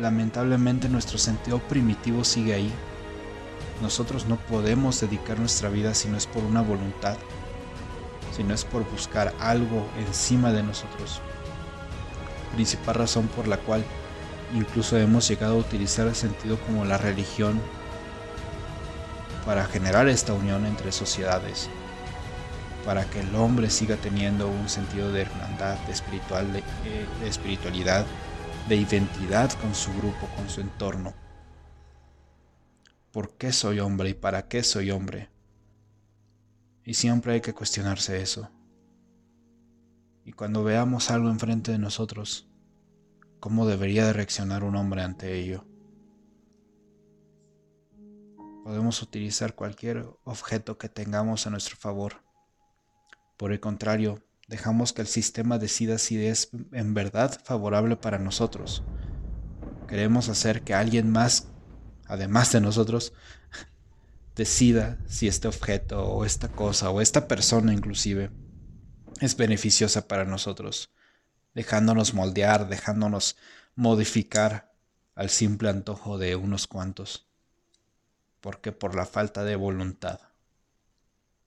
Lamentablemente 0.00 0.88
nuestro 0.88 1.18
sentido 1.18 1.58
primitivo 1.58 2.24
sigue 2.24 2.54
ahí. 2.54 2.72
Nosotros 3.82 4.26
no 4.26 4.36
podemos 4.36 5.00
dedicar 5.00 5.38
nuestra 5.38 5.68
vida 5.68 5.94
si 5.94 6.08
no 6.08 6.16
es 6.16 6.26
por 6.26 6.44
una 6.44 6.62
voluntad, 6.62 7.16
si 8.34 8.42
no 8.42 8.54
es 8.54 8.64
por 8.64 8.88
buscar 8.90 9.34
algo 9.38 9.86
encima 10.06 10.52
de 10.52 10.62
nosotros. 10.62 11.20
Principal 12.54 12.94
razón 12.94 13.28
por 13.28 13.48
la 13.48 13.58
cual 13.58 13.84
incluso 14.54 14.96
hemos 14.96 15.28
llegado 15.28 15.54
a 15.54 15.58
utilizar 15.58 16.06
el 16.06 16.14
sentido 16.14 16.58
como 16.60 16.84
la 16.84 16.98
religión 16.98 17.60
para 19.44 19.64
generar 19.64 20.08
esta 20.08 20.32
unión 20.32 20.64
entre 20.66 20.92
sociedades, 20.92 21.68
para 22.84 23.04
que 23.04 23.20
el 23.20 23.34
hombre 23.34 23.68
siga 23.70 23.96
teniendo 23.96 24.48
un 24.48 24.68
sentido 24.68 25.12
de 25.12 25.22
hermandad, 25.22 25.76
de, 25.86 25.92
espiritual, 25.92 26.52
de, 26.52 26.60
eh, 26.60 27.06
de 27.20 27.28
espiritualidad, 27.28 28.06
de 28.68 28.76
identidad 28.76 29.52
con 29.60 29.74
su 29.74 29.92
grupo, 29.92 30.28
con 30.36 30.48
su 30.48 30.60
entorno. 30.60 31.14
¿Por 33.10 33.36
qué 33.36 33.52
soy 33.52 33.80
hombre 33.80 34.10
y 34.10 34.14
para 34.14 34.48
qué 34.48 34.62
soy 34.62 34.90
hombre? 34.90 35.28
Y 36.84 36.94
siempre 36.94 37.34
hay 37.34 37.40
que 37.40 37.52
cuestionarse 37.52 38.22
eso. 38.22 38.50
Y 40.24 40.32
cuando 40.32 40.62
veamos 40.62 41.10
algo 41.10 41.28
enfrente 41.28 41.72
de 41.72 41.78
nosotros, 41.78 42.48
¿cómo 43.40 43.66
debería 43.66 44.06
de 44.06 44.12
reaccionar 44.12 44.64
un 44.64 44.76
hombre 44.76 45.02
ante 45.02 45.38
ello? 45.38 45.66
Podemos 48.64 49.02
utilizar 49.02 49.56
cualquier 49.56 50.06
objeto 50.22 50.78
que 50.78 50.88
tengamos 50.88 51.46
a 51.46 51.50
nuestro 51.50 51.76
favor. 51.76 52.22
Por 53.36 53.50
el 53.50 53.58
contrario, 53.58 54.22
dejamos 54.52 54.92
que 54.92 55.00
el 55.00 55.08
sistema 55.08 55.56
decida 55.56 55.96
si 55.96 56.26
es 56.26 56.50
en 56.72 56.92
verdad 56.92 57.40
favorable 57.42 57.96
para 57.96 58.18
nosotros. 58.18 58.82
Queremos 59.88 60.28
hacer 60.28 60.60
que 60.60 60.74
alguien 60.74 61.10
más, 61.10 61.48
además 62.04 62.52
de 62.52 62.60
nosotros, 62.60 63.14
decida 64.36 64.98
si 65.08 65.26
este 65.26 65.48
objeto 65.48 66.04
o 66.04 66.26
esta 66.26 66.48
cosa 66.48 66.90
o 66.90 67.00
esta 67.00 67.28
persona 67.28 67.72
inclusive 67.72 68.30
es 69.22 69.38
beneficiosa 69.38 70.06
para 70.06 70.26
nosotros, 70.26 70.90
dejándonos 71.54 72.12
moldear, 72.12 72.68
dejándonos 72.68 73.38
modificar 73.74 74.74
al 75.14 75.30
simple 75.30 75.70
antojo 75.70 76.18
de 76.18 76.36
unos 76.36 76.66
cuantos, 76.66 77.26
porque 78.42 78.70
por 78.70 78.94
la 78.94 79.06
falta 79.06 79.44
de 79.44 79.56
voluntad, 79.56 80.20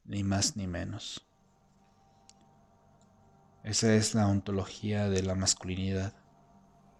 ni 0.05 0.23
más 0.23 0.57
ni 0.57 0.65
menos. 0.65 1.24
Esa 3.65 3.93
es 3.93 4.15
la 4.15 4.27
ontología 4.27 5.09
de 5.09 5.23
la 5.23 5.35
masculinidad. 5.35 6.13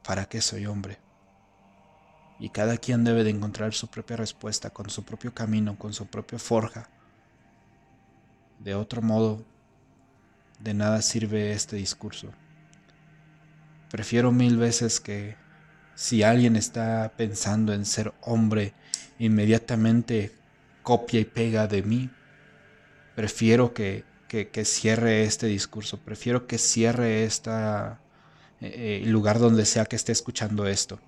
¿Para 0.04 0.26
qué 0.26 0.42
soy 0.42 0.66
hombre? 0.66 1.00
y 2.40 2.50
cada 2.50 2.78
quien 2.78 3.04
debe 3.04 3.24
de 3.24 3.30
encontrar 3.30 3.74
su 3.74 3.88
propia 3.88 4.18
respuesta 4.18 4.70
con 4.70 4.90
su 4.90 5.04
propio 5.04 5.34
camino, 5.34 5.78
con 5.78 5.94
su 5.94 6.08
propia 6.08 6.40
forja. 6.40 6.90
De 8.60 8.76
otro 8.76 9.02
modo, 9.02 9.46
de 10.60 10.74
nada 10.74 11.02
sirve 11.02 11.54
este 11.54 11.76
discurso. 11.78 12.32
Prefiero 13.90 14.32
mil 14.32 14.58
veces 14.58 15.00
que 15.00 15.38
si 15.94 16.24
alguien 16.24 16.56
está 16.56 17.14
pensando 17.16 17.74
en 17.74 17.86
ser 17.86 18.14
hombre, 18.22 18.74
inmediatamente 19.18 20.36
copia 20.84 21.22
y 21.22 21.26
pega 21.26 21.68
de 21.68 21.84
mí. 21.84 22.10
Prefiero 23.16 23.74
que, 23.74 24.04
que, 24.28 24.66
cierre 24.66 25.24
este 25.24 25.48
discurso, 25.48 25.98
prefiero 25.98 26.48
que 26.48 26.58
cierre 26.58 27.24
este 27.24 27.52
lugar 29.06 29.40
donde 29.40 29.66
sea 29.66 29.86
que 29.86 29.96
esté 29.96 30.12
escuchando 30.12 30.68
esto. 30.68 31.00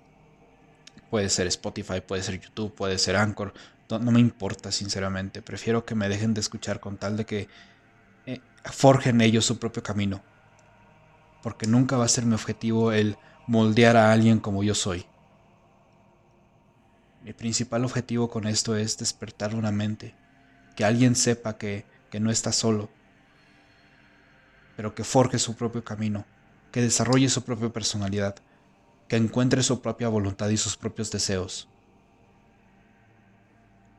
Puede 1.10 1.30
ser 1.30 1.46
Spotify, 1.46 2.00
puede 2.06 2.22
ser 2.22 2.40
YouTube, 2.40 2.74
puede 2.74 2.98
ser 2.98 3.16
Anchor. 3.16 3.54
No, 3.88 4.12
me 4.12 4.20
importa, 4.20 4.70
sinceramente. 4.70 5.40
Prefiero 5.40 5.84
que 5.84 5.94
me 5.94 6.08
dejen 6.08 6.34
de 6.34 6.40
escuchar 6.40 6.80
con 6.80 6.98
tal 6.98 7.16
de 7.16 7.24
que 7.24 7.48
eh, 8.26 8.40
forjen 8.64 9.20
ellos 9.22 9.46
su 9.46 9.58
propio 9.58 9.82
camino. 9.82 10.22
Porque 11.42 11.66
nunca 11.66 11.96
va 11.96 12.04
a 12.04 12.08
ser 12.08 12.26
mi 12.26 12.34
objetivo 12.34 12.92
el 12.92 13.16
moldear 13.46 13.96
a 13.96 14.12
alguien 14.12 14.40
como 14.40 14.62
yo 14.62 14.74
soy. 14.74 15.06
Mi 17.24 17.32
principal 17.32 17.84
objetivo 17.84 18.28
con 18.28 18.46
esto 18.46 18.76
es 18.76 18.98
despertar 18.98 19.54
una 19.54 19.72
mente. 19.72 20.14
Que 20.76 20.84
alguien 20.84 21.14
sepa 21.14 21.56
que, 21.56 21.86
que 22.10 22.20
no 22.20 22.30
está 22.30 22.52
solo. 22.52 22.90
Pero 24.78 24.94
que 24.94 25.02
forje 25.02 25.38
su 25.38 25.56
propio 25.56 25.82
camino. 25.82 26.24
Que 26.70 26.80
desarrolle 26.80 27.28
su 27.28 27.42
propia 27.42 27.68
personalidad 27.68 28.36
que 29.08 29.16
encuentre 29.16 29.62
su 29.62 29.80
propia 29.80 30.08
voluntad 30.08 30.48
y 30.50 30.56
sus 30.56 30.76
propios 30.76 31.10
deseos. 31.10 31.66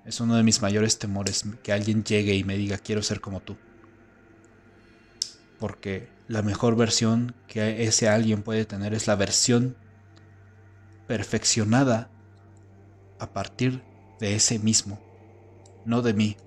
Es 0.06 0.22
uno 0.22 0.36
de 0.36 0.44
mis 0.44 0.62
mayores 0.62 1.00
temores 1.00 1.44
que 1.64 1.74
alguien 1.74 2.04
llegue 2.04 2.36
y 2.36 2.44
me 2.44 2.56
diga 2.56 2.78
quiero 2.78 3.02
ser 3.02 3.20
como 3.20 3.42
tú. 3.42 3.58
Porque 5.60 6.10
la 6.28 6.42
mejor 6.42 6.76
versión 6.76 7.36
que 7.48 7.84
ese 7.84 8.08
alguien 8.08 8.44
puede 8.44 8.66
tener 8.66 8.94
es 8.94 9.08
la 9.08 9.16
versión 9.16 9.76
perfeccionada 11.08 12.10
a 13.20 13.34
partir 13.34 13.84
de 14.20 14.36
ese 14.36 14.60
mismo, 14.60 15.02
no 15.86 16.02
de 16.02 16.14
mí. 16.14 16.38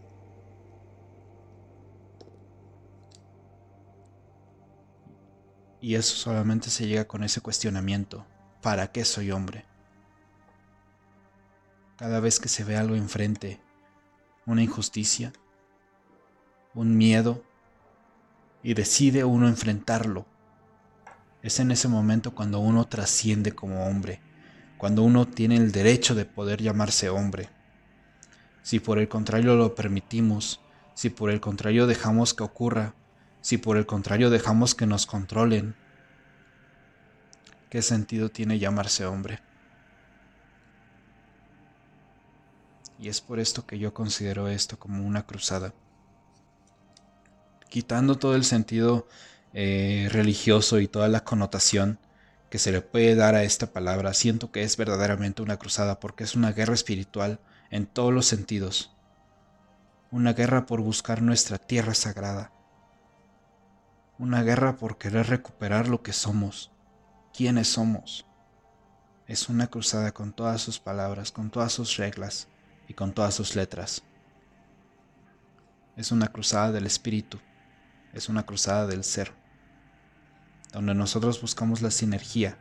Y 5.83 5.97
eso 5.97 6.16
solamente 6.16 6.71
se 6.71 6.87
llega 6.87 7.07
con 7.07 7.23
ese 7.23 7.42
cuestionamiento. 7.42 8.25
¿para 8.62 8.92
qué 8.92 9.05
soy 9.05 9.33
hombre? 9.33 9.64
Cada 11.97 12.21
vez 12.21 12.40
que 12.40 12.49
se 12.49 12.64
ve 12.64 12.77
algo 12.77 12.95
enfrente, 12.95 13.61
una 14.47 14.62
injusticia, 14.62 15.33
un 16.73 16.97
miedo, 16.97 17.42
y 18.62 18.75
decide 18.75 19.25
uno 19.25 19.49
enfrentarlo, 19.49 20.25
es 21.42 21.59
en 21.59 21.73
ese 21.73 21.88
momento 21.88 22.33
cuando 22.33 22.61
uno 22.61 22.87
trasciende 22.87 23.53
como 23.53 23.87
hombre, 23.87 24.23
cuando 24.79 25.03
uno 25.03 25.27
tiene 25.27 25.57
el 25.57 25.73
derecho 25.73 26.14
de 26.14 26.25
poder 26.25 26.62
llamarse 26.62 27.09
hombre. 27.09 27.51
Si 28.62 28.79
por 28.79 29.01
el 29.01 29.09
contrario 29.09 29.57
lo 29.57 29.75
permitimos, 29.75 30.61
si 30.95 31.11
por 31.11 31.31
el 31.31 31.40
contrario 31.40 31.88
dejamos 31.88 32.33
que 32.33 32.45
ocurra, 32.45 32.95
si 33.42 33.59
por 33.59 33.76
el 33.76 33.85
contrario 33.85 34.31
dejamos 34.31 34.74
que 34.74 34.87
nos 34.87 35.05
controlen, 35.05 35.74
¿Qué 37.72 37.81
sentido 37.81 38.28
tiene 38.28 38.59
llamarse 38.59 39.07
hombre? 39.07 39.40
Y 42.98 43.09
es 43.09 43.22
por 43.22 43.40
esto 43.40 43.64
que 43.64 43.78
yo 43.78 43.94
considero 43.94 44.48
esto 44.48 44.78
como 44.78 45.07
una 45.07 45.24
cruzada. 45.24 45.72
Quitando 47.70 48.18
todo 48.18 48.35
el 48.35 48.44
sentido 48.44 49.09
eh, 49.55 50.11
religioso 50.12 50.81
y 50.81 50.87
toda 50.87 51.09
la 51.09 51.24
connotación 51.24 51.98
que 52.50 52.59
se 52.59 52.72
le 52.72 52.83
puede 52.83 53.14
dar 53.14 53.37
a 53.37 53.42
esta 53.42 53.72
palabra, 53.72 54.12
siento 54.12 54.52
que 54.52 54.64
es 54.64 54.76
verdaderamente 54.76 55.40
una 55.40 55.57
cruzada 55.57 55.98
porque 55.98 56.24
es 56.24 56.35
una 56.35 56.52
guerra 56.52 56.74
espiritual 56.74 57.40
en 57.70 57.87
todos 57.87 58.12
los 58.12 58.26
sentidos. 58.26 58.90
Una 60.11 60.35
guerra 60.35 60.66
por 60.66 60.83
buscar 60.83 61.22
nuestra 61.22 61.57
tierra 61.57 61.94
sagrada. 61.94 62.52
Una 64.18 64.42
guerra 64.42 64.77
por 64.77 64.98
querer 64.98 65.29
recuperar 65.29 65.88
lo 65.88 66.03
que 66.03 66.12
somos 66.12 66.72
quiénes 67.33 67.68
somos. 67.68 68.27
Es 69.27 69.48
una 69.48 69.68
cruzada 69.68 70.12
con 70.12 70.33
todas 70.33 70.61
sus 70.61 70.79
palabras, 70.79 71.33
con 71.33 71.51
todas 71.51 71.72
sus 71.72 71.96
reglas 71.96 72.48
y 72.88 72.94
con 72.94 73.12
todas 73.12 73.35
sus 73.35 73.57
letras. 73.57 74.03
Es 75.96 76.12
una 76.12 76.29
cruzada 76.29 76.72
del 76.72 76.87
espíritu, 76.87 77.38
es 78.12 78.29
una 78.29 78.44
cruzada 78.44 78.87
del 78.87 79.05
ser, 79.05 79.33
donde 80.72 80.94
nosotros 80.94 81.40
buscamos 81.40 81.81
la 81.81 81.90
sinergia 81.90 82.59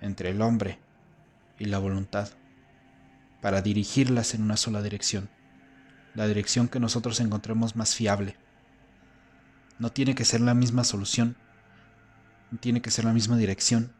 entre 0.00 0.30
el 0.30 0.42
hombre 0.42 0.80
y 1.58 1.66
la 1.66 1.78
voluntad 1.78 2.28
para 3.40 3.62
dirigirlas 3.62 4.34
en 4.34 4.42
una 4.42 4.56
sola 4.56 4.82
dirección, 4.82 5.28
la 6.14 6.26
dirección 6.26 6.68
que 6.68 6.80
nosotros 6.80 7.20
encontremos 7.20 7.76
más 7.76 7.94
fiable. 7.94 8.36
No 9.78 9.90
tiene 9.92 10.14
que 10.14 10.24
ser 10.24 10.40
la 10.40 10.54
misma 10.54 10.84
solución, 10.84 11.36
no 12.50 12.58
tiene 12.58 12.80
que 12.82 12.90
ser 12.90 13.04
la 13.04 13.12
misma 13.12 13.36
dirección, 13.36 13.92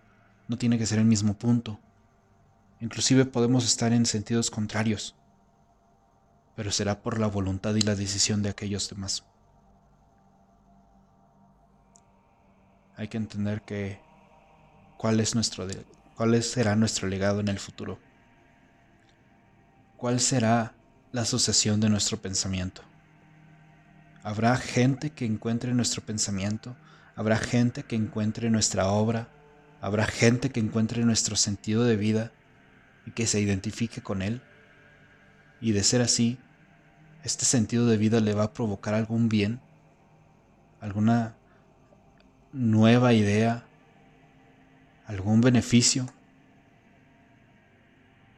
no 0.49 0.57
tiene 0.59 0.79
que 0.79 0.87
ser 0.87 0.99
el 0.99 1.05
mismo 1.05 1.35
punto. 1.35 1.81
Inclusive 2.81 3.25
podemos 3.25 3.65
estar 3.65 3.93
en 3.93 4.07
sentidos 4.07 4.51
contrarios. 4.51 5.17
pero 6.57 6.71
será 6.71 7.03
por 7.03 7.19
la 7.19 7.27
voluntad 7.27 7.75
y 7.75 7.81
la 7.81 7.97
decisión 7.97 8.43
de 8.43 8.51
aquellos 8.51 8.89
demás. 8.89 9.25
Hay 12.97 13.09
que 13.09 13.17
entender 13.17 13.63
que 13.63 14.01
cuál 14.97 15.19
es 15.19 15.35
nuestro 15.35 15.67
cuál 16.15 16.41
será 16.43 16.77
nuestro 16.77 17.09
legado 17.09 17.41
en 17.41 17.49
el 17.49 17.59
futuro. 17.59 17.99
¿Cuál 19.97 20.21
será 20.21 20.75
la 21.13 21.25
sucesión 21.25 21.81
de 21.81 21.89
nuestro 21.89 22.19
pensamiento? 22.19 22.83
Habrá 24.25 24.57
gente 24.57 25.11
que 25.11 25.27
encuentre 25.27 25.75
nuestro 25.75 26.01
pensamiento, 26.03 26.75
habrá 27.15 27.37
gente 27.37 27.83
que 27.83 27.95
encuentre 27.95 28.49
nuestra 28.49 28.89
obra, 28.89 29.29
habrá 29.83 30.07
gente 30.07 30.49
que 30.49 30.61
encuentre 30.61 31.05
nuestro 31.05 31.37
sentido 31.37 31.85
de 31.85 31.97
vida 31.97 32.33
y 33.05 33.11
que 33.11 33.27
se 33.27 33.39
identifique 33.39 34.01
con 34.01 34.23
él. 34.23 34.41
Y 35.61 35.73
de 35.73 35.83
ser 35.83 36.01
así, 36.01 36.39
este 37.23 37.45
sentido 37.45 37.87
de 37.87 37.99
vida 37.99 38.19
le 38.21 38.33
va 38.33 38.45
a 38.45 38.53
provocar 38.55 38.95
algún 38.95 39.29
bien, 39.29 39.61
alguna 40.81 41.37
nueva 42.51 43.13
idea, 43.13 43.67
algún 45.07 45.43
beneficio. 45.43 46.07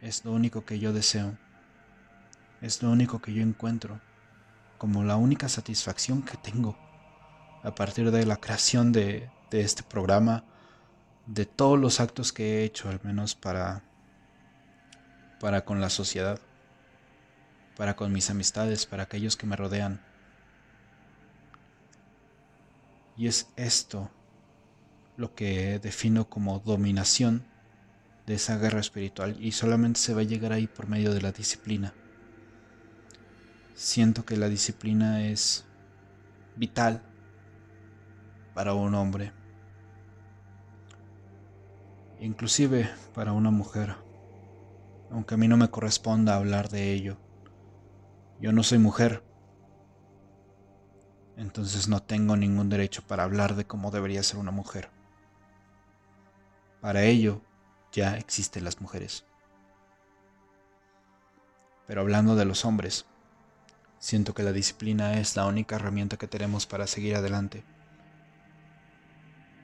Es 0.02 0.24
lo 0.24 0.32
único 0.32 0.64
que 0.64 0.80
yo 0.80 0.92
deseo. 0.92 1.38
Es 2.60 2.82
lo 2.82 2.90
único 2.90 3.22
que 3.22 3.32
yo 3.32 3.42
encuentro 3.42 4.00
como 4.78 5.04
la 5.04 5.16
única 5.16 5.48
satisfacción 5.48 6.22
que 6.22 6.36
tengo 6.36 6.76
a 7.62 7.74
partir 7.74 8.10
de 8.10 8.24
la 8.24 8.36
creación 8.36 8.92
de, 8.92 9.28
este 9.50 9.82
programa, 9.82 10.44
de 11.26 11.46
todos 11.46 11.78
los 11.78 11.98
actos 11.98 12.32
que 12.32 12.60
he 12.60 12.64
hecho, 12.64 12.88
al 12.88 13.00
menos 13.02 13.34
para, 13.34 13.82
para 15.40 15.64
con 15.64 15.80
la 15.80 15.90
sociedad, 15.90 16.38
para 17.76 17.96
con 17.96 18.12
mis 18.12 18.30
amistades, 18.30 18.86
para 18.86 19.04
aquellos 19.04 19.36
que 19.36 19.46
me 19.46 19.56
rodean. 19.56 20.00
Y 23.16 23.26
es 23.26 23.48
esto 23.56 24.10
lo 25.16 25.34
que 25.34 25.78
defino 25.78 26.28
como 26.28 26.60
dominación 26.60 27.44
de 28.26 28.34
esa 28.34 28.58
guerra 28.58 28.80
espiritual 28.80 29.36
y 29.40 29.52
solamente 29.52 30.00
se 30.00 30.14
va 30.14 30.20
a 30.20 30.24
llegar 30.24 30.52
ahí 30.52 30.66
por 30.66 30.86
medio 30.86 31.14
de 31.14 31.22
la 31.22 31.32
disciplina. 31.32 31.94
Siento 33.76 34.24
que 34.24 34.38
la 34.38 34.48
disciplina 34.48 35.22
es 35.26 35.66
vital 36.56 37.02
para 38.54 38.72
un 38.72 38.94
hombre, 38.94 39.34
inclusive 42.18 42.88
para 43.14 43.32
una 43.32 43.50
mujer, 43.50 43.94
aunque 45.10 45.34
a 45.34 45.36
mí 45.36 45.46
no 45.46 45.58
me 45.58 45.68
corresponda 45.68 46.36
hablar 46.36 46.70
de 46.70 46.94
ello. 46.94 47.18
Yo 48.40 48.50
no 48.50 48.62
soy 48.62 48.78
mujer, 48.78 49.22
entonces 51.36 51.86
no 51.86 52.02
tengo 52.02 52.34
ningún 52.34 52.70
derecho 52.70 53.02
para 53.06 53.24
hablar 53.24 53.56
de 53.56 53.66
cómo 53.66 53.90
debería 53.90 54.22
ser 54.22 54.38
una 54.38 54.52
mujer. 54.52 54.88
Para 56.80 57.02
ello 57.02 57.42
ya 57.92 58.16
existen 58.16 58.64
las 58.64 58.80
mujeres. 58.80 59.26
Pero 61.86 62.00
hablando 62.00 62.36
de 62.36 62.46
los 62.46 62.64
hombres, 62.64 63.04
Siento 63.98 64.34
que 64.34 64.42
la 64.42 64.52
disciplina 64.52 65.18
es 65.18 65.36
la 65.36 65.46
única 65.46 65.76
herramienta 65.76 66.16
que 66.16 66.28
tenemos 66.28 66.66
para 66.66 66.86
seguir 66.86 67.16
adelante. 67.16 67.64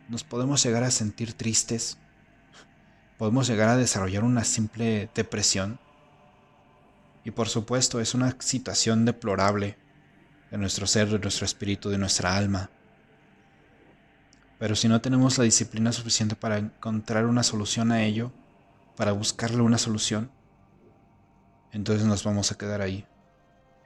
Nos 0.08 0.24
podemos 0.24 0.62
llegar 0.62 0.82
a 0.84 0.90
sentir 0.90 1.34
tristes, 1.34 1.98
podemos 3.18 3.46
llegar 3.46 3.68
a 3.68 3.76
desarrollar 3.76 4.24
una 4.24 4.44
simple 4.44 5.10
depresión. 5.14 5.78
Y 7.24 7.30
por 7.30 7.48
supuesto 7.48 8.00
es 8.00 8.14
una 8.14 8.34
situación 8.40 9.04
deplorable 9.04 9.76
de 10.50 10.58
nuestro 10.58 10.86
ser, 10.86 11.08
de 11.08 11.18
nuestro 11.18 11.44
espíritu, 11.44 11.88
de 11.90 11.98
nuestra 11.98 12.36
alma. 12.36 12.70
Pero 14.58 14.74
si 14.74 14.88
no 14.88 15.00
tenemos 15.00 15.38
la 15.38 15.44
disciplina 15.44 15.92
suficiente 15.92 16.36
para 16.36 16.58
encontrar 16.58 17.26
una 17.26 17.42
solución 17.42 17.92
a 17.92 18.02
ello, 18.02 18.32
para 18.96 19.12
buscarle 19.12 19.62
una 19.62 19.78
solución, 19.78 20.30
entonces 21.70 22.06
nos 22.06 22.24
vamos 22.24 22.50
a 22.50 22.58
quedar 22.58 22.80
ahí 22.80 23.06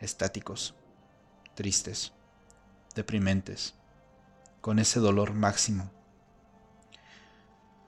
estáticos, 0.00 0.74
tristes, 1.54 2.12
deprimentes, 2.94 3.74
con 4.60 4.78
ese 4.78 5.00
dolor 5.00 5.32
máximo. 5.32 5.90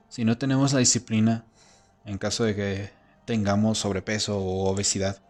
Si 0.08 0.24
no 0.24 0.38
tenemos 0.38 0.72
la 0.72 0.78
disciplina, 0.78 1.44
en 2.04 2.18
caso 2.18 2.44
de 2.44 2.54
que 2.54 2.90
tengamos 3.24 3.78
sobrepeso 3.78 4.38
o 4.38 4.68
obesidad, 4.70 5.20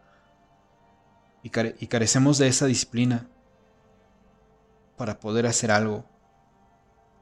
y, 1.43 1.51
carecemos 1.51 2.39
de 2.39 2.49
esa 2.49 2.67
disciplina 2.67 3.27
para 4.97 5.21
poder 5.21 5.47
hacer 5.47 5.71
algo 5.71 6.05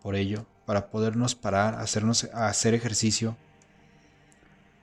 por 0.02 0.16
ello, 0.16 0.46
para 0.64 0.90
podernos 0.90 1.34
parar, 1.34 1.76
hacernos, 1.76 2.24
hacer 2.32 2.74
ejercicio, 2.74 3.36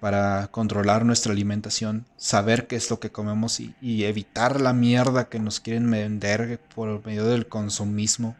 para 0.04 0.48
controlar 0.48 1.06
nuestra 1.06 1.32
alimentación, 1.32 2.06
saber 2.18 2.68
qué 2.68 2.76
es 2.76 2.90
lo 2.90 3.00
que 3.00 3.14
comemos 3.14 3.62
y, 3.62 4.04
evitar 4.04 4.60
la 4.60 4.74
mierda 4.74 5.30
que 5.30 5.40
nos 5.40 5.62
quieren 5.62 5.90
vender 5.90 6.60
por 6.76 7.06
medio 7.06 7.24
del 7.26 7.48
consumismo, 7.48 8.36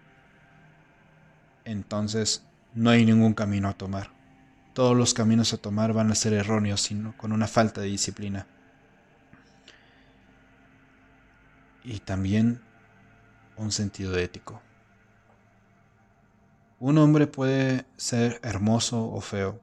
entonces 1.64 2.44
no 2.74 2.90
hay 2.90 3.06
ningún 3.06 3.34
camino 3.34 3.70
a 3.70 3.78
tomar. 3.78 4.10
Todos 4.74 4.98
los 4.98 5.14
caminos 5.14 5.54
a 5.54 5.58
tomar 5.58 5.94
van 5.94 6.12
a 6.12 6.16
ser 6.16 6.34
erróneos, 6.34 6.82
sino 6.82 7.16
con 7.16 7.32
una 7.32 7.48
falta 7.48 7.80
de 7.80 7.88
disciplina. 7.88 8.46
Y 11.86 12.00
también 12.00 12.60
un 13.56 13.72
sentido 13.72 14.18
ético. 14.18 14.62
Un 16.82 16.98
hombre 16.98 17.26
puede 17.26 17.86
ser 17.96 18.42
hermoso 18.44 19.10
o 19.10 19.22
feo, 19.22 19.62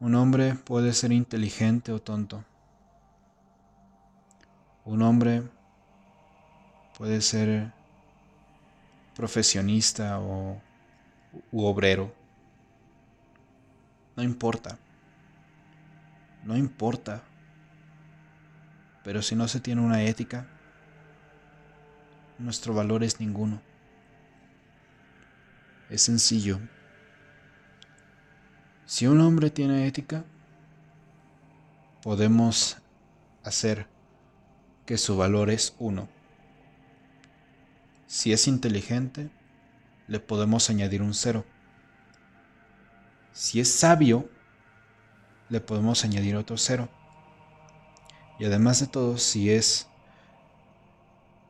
un 0.00 0.14
hombre 0.14 0.54
puede 0.54 0.92
ser 0.92 1.12
inteligente 1.12 1.92
o 1.92 2.00
tonto. 2.00 2.44
Un 4.84 5.02
hombre 5.02 5.42
puede 6.96 7.20
ser 7.20 7.72
profesionista 9.14 10.20
o 10.20 10.60
obrero. 11.52 12.14
No 14.16 14.22
importa. 14.22 14.78
No 16.44 16.56
importa. 16.56 17.22
Pero 19.04 19.22
si 19.22 19.34
no 19.34 19.48
se 19.48 19.60
tiene 19.60 19.80
una 19.80 20.02
ética, 20.02 20.46
nuestro 22.38 22.72
valor 22.72 23.02
es 23.02 23.20
ninguno. 23.20 23.60
Es 25.90 26.02
sencillo. 26.02 26.60
Si 28.88 29.06
un 29.06 29.20
hombre 29.20 29.50
tiene 29.50 29.86
ética, 29.86 30.24
podemos 32.02 32.78
hacer 33.44 33.86
que 34.86 34.96
su 34.96 35.18
valor 35.18 35.50
es 35.50 35.74
uno. 35.78 36.08
Si 38.06 38.32
es 38.32 38.48
inteligente, 38.48 39.28
le 40.06 40.20
podemos 40.20 40.70
añadir 40.70 41.02
un 41.02 41.12
cero. 41.12 41.44
Si 43.32 43.60
es 43.60 43.70
sabio, 43.70 44.30
le 45.50 45.60
podemos 45.60 46.02
añadir 46.06 46.34
otro 46.34 46.56
cero. 46.56 46.88
Y 48.38 48.46
además 48.46 48.80
de 48.80 48.86
todo, 48.86 49.18
si 49.18 49.50
es 49.50 49.86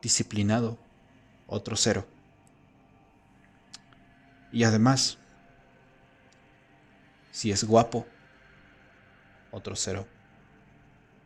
disciplinado, 0.01 0.77
otro 1.47 1.77
cero. 1.77 2.05
Y 4.51 4.65
además, 4.65 5.19
si 7.31 7.51
es 7.51 7.63
guapo, 7.63 8.05
otro 9.51 9.75
cero. 9.75 10.07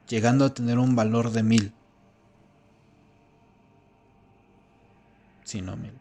Llegando 0.07 0.45
a 0.45 0.53
tener 0.53 0.77
un 0.77 0.95
valor 0.95 1.31
de 1.31 1.43
mil. 1.43 1.73
Si 5.43 5.61
no 5.61 5.75
mil. 5.77 5.93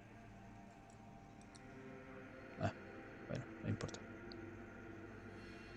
Ah, 2.61 2.73
bueno, 3.29 3.45
no 3.63 3.69
importa. 3.69 3.99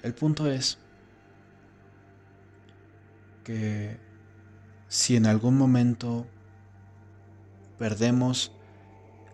El 0.02 0.14
punto 0.14 0.50
es 0.50 0.78
que 3.44 3.98
si 4.88 5.16
en 5.16 5.26
algún 5.26 5.58
momento 5.58 6.28
perdemos 7.78 8.52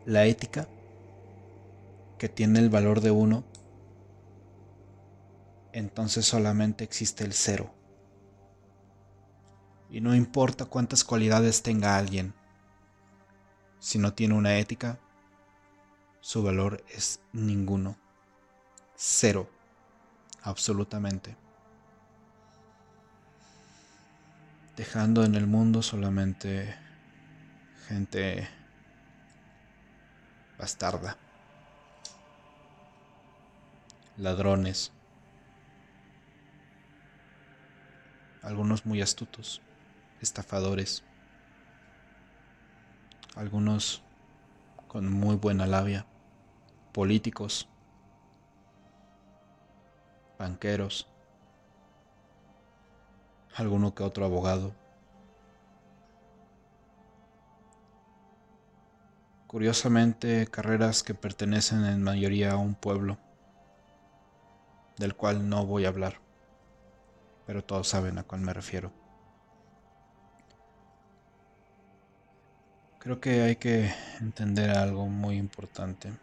la 0.06 0.26
ética 0.26 0.68
que 2.18 2.30
tiene 2.30 2.60
el 2.60 2.70
valor 2.70 3.02
de 3.02 3.12
uno, 3.12 3.44
entonces 5.74 6.26
solamente 6.26 6.84
existe 6.84 7.24
el 7.24 7.34
cero. 7.34 7.74
Y 9.90 10.02
no 10.02 10.16
importa 10.16 10.66
cuántas 10.66 11.04
cualidades 11.04 11.64
tenga 11.64 11.98
alguien, 11.98 12.34
si 13.80 13.98
no 13.98 14.14
tiene 14.14 14.36
una 14.36 14.58
ética, 14.58 15.00
su 16.22 16.44
valor 16.44 16.84
es 16.90 17.20
ninguno. 17.34 17.98
Cero. 18.96 19.50
Absolutamente. 20.44 21.36
dejando 24.82 25.24
en 25.24 25.36
el 25.36 25.46
mundo 25.46 25.84
solamente 25.84 26.76
gente 27.88 28.48
bastarda, 30.58 31.18
ladrones, 34.18 34.92
algunos 38.42 38.86
muy 38.86 39.02
astutos, 39.02 39.62
estafadores, 40.22 41.04
algunos 43.36 44.04
con 44.88 45.12
muy 45.12 45.36
buena 45.36 45.66
labia, 45.68 46.06
políticos, 46.92 47.70
banqueros, 50.38 51.08
alguno 53.56 53.94
que 53.94 54.04
otro 54.04 54.26
abogado. 54.26 54.74
Curiosamente, 59.48 60.48
carreras 60.48 61.04
que 61.04 61.14
pertenecen 61.14 61.84
en 61.86 62.02
mayoría 62.02 62.54
a 62.54 62.58
un 62.58 62.74
pueblo, 62.74 63.18
del 64.98 65.16
cual 65.16 65.50
no 65.50 65.66
voy 65.66 65.86
a 65.86 65.90
hablar, 65.90 66.22
pero 67.46 67.64
todos 67.64 67.88
saben 67.88 68.18
a 68.18 68.24
cuál 68.24 68.42
me 68.42 68.54
refiero. 68.54 68.92
Creo 73.00 73.20
que 73.20 73.42
hay 73.42 73.56
que 73.56 73.92
entender 74.20 74.70
algo 74.70 75.08
muy 75.08 75.38
importante. 75.38 76.14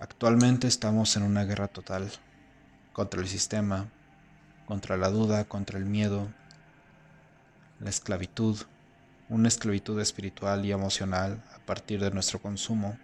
Actualmente 0.00 0.66
estamos 0.66 1.16
en 1.16 1.22
una 1.22 1.44
guerra 1.44 1.68
total 1.68 2.10
contra 2.92 3.20
el 3.20 3.28
sistema, 3.28 3.88
contra 4.66 4.96
la 4.96 5.08
duda, 5.08 5.44
contra 5.44 5.78
el 5.78 5.84
miedo, 5.84 6.28
la 7.78 7.90
esclavitud, 7.90 8.58
una 9.28 9.46
esclavitud 9.46 10.00
espiritual 10.00 10.64
y 10.64 10.72
emocional 10.72 11.40
a 11.54 11.60
partir 11.60 12.00
de 12.00 12.10
nuestro 12.10 12.40
consumo, 12.40 12.98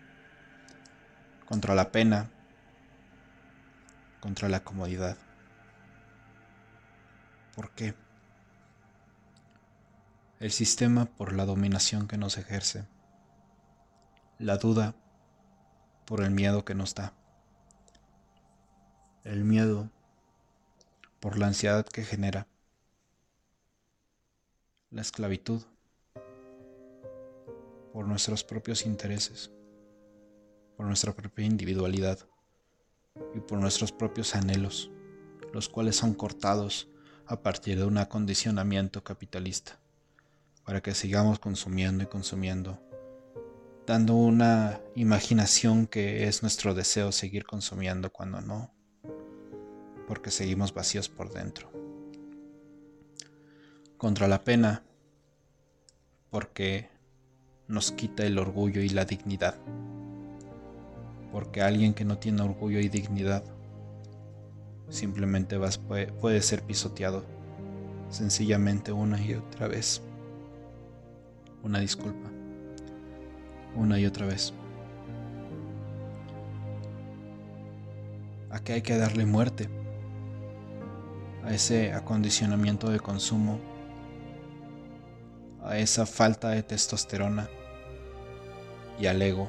contra 1.46 1.76
la 1.76 1.92
pena, 1.92 2.28
contra 4.18 4.48
la 4.48 4.64
comodidad. 4.64 5.16
¿Por 7.58 7.72
qué? 7.72 7.92
El 10.38 10.52
sistema 10.52 11.06
por 11.06 11.32
la 11.32 11.44
dominación 11.44 12.06
que 12.06 12.16
nos 12.16 12.38
ejerce, 12.38 12.86
la 14.38 14.58
duda 14.58 14.94
por 16.04 16.22
el 16.22 16.30
miedo 16.30 16.64
que 16.64 16.76
nos 16.76 16.94
da, 16.94 17.14
el 19.24 19.42
miedo 19.42 19.90
por 21.18 21.36
la 21.36 21.48
ansiedad 21.48 21.84
que 21.84 22.04
genera. 22.04 22.46
La 24.92 25.02
esclavitud 25.02 25.64
por 27.92 28.06
nuestros 28.06 28.44
propios 28.44 28.86
intereses, 28.86 29.50
por 30.76 30.86
nuestra 30.86 31.12
propia 31.12 31.46
individualidad 31.46 32.20
y 33.34 33.40
por 33.40 33.58
nuestros 33.58 33.90
propios 33.90 34.36
anhelos, 34.36 34.92
los 35.52 35.68
cuales 35.68 35.96
son 35.96 36.14
cortados 36.14 36.88
a 37.28 37.40
partir 37.42 37.78
de 37.78 37.84
un 37.84 37.98
acondicionamiento 37.98 39.04
capitalista, 39.04 39.78
para 40.64 40.80
que 40.80 40.94
sigamos 40.94 41.38
consumiendo 41.38 42.02
y 42.02 42.06
consumiendo, 42.06 42.80
dando 43.86 44.14
una 44.14 44.80
imaginación 44.96 45.86
que 45.86 46.26
es 46.26 46.42
nuestro 46.42 46.74
deseo 46.74 47.12
seguir 47.12 47.44
consumiendo 47.44 48.10
cuando 48.10 48.40
no 48.40 48.72
porque 50.08 50.30
seguimos 50.30 50.72
vacíos 50.72 51.10
por 51.10 51.30
dentro. 51.30 51.70
Contra 53.98 54.26
la 54.26 54.42
pena, 54.42 54.82
porque 56.30 56.88
nos 57.66 57.92
quita 57.92 58.24
el 58.24 58.38
orgullo 58.38 58.80
y 58.80 58.88
la 58.88 59.04
dignidad. 59.04 59.56
Porque 61.30 61.60
alguien 61.60 61.92
que 61.92 62.06
no 62.06 62.16
tiene 62.16 62.40
orgullo 62.40 62.80
y 62.80 62.88
dignidad 62.88 63.44
simplemente 64.90 65.58
puede 66.20 66.42
ser 66.42 66.62
pisoteado 66.62 67.24
sencillamente 68.10 68.92
una 68.92 69.20
y 69.20 69.34
otra 69.34 69.68
vez. 69.68 70.02
Una 71.62 71.80
disculpa. 71.80 72.30
Una 73.76 73.98
y 73.98 74.06
otra 74.06 74.26
vez. 74.26 74.52
¿A 78.50 78.60
qué 78.60 78.74
hay 78.74 78.82
que 78.82 78.96
darle 78.96 79.26
muerte? 79.26 79.68
a 81.48 81.54
ese 81.54 81.94
acondicionamiento 81.94 82.90
de 82.90 83.00
consumo, 83.00 83.58
a 85.62 85.78
esa 85.78 86.04
falta 86.04 86.50
de 86.50 86.62
testosterona 86.62 87.48
y 89.00 89.06
al 89.06 89.22
ego, 89.22 89.48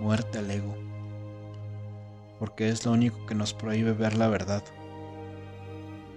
muerte 0.00 0.38
al 0.38 0.50
ego, 0.50 0.74
porque 2.38 2.68
es 2.68 2.84
lo 2.84 2.92
único 2.92 3.26
que 3.26 3.34
nos 3.34 3.54
prohíbe 3.54 3.92
ver 3.92 4.16
la 4.16 4.28
verdad, 4.28 4.62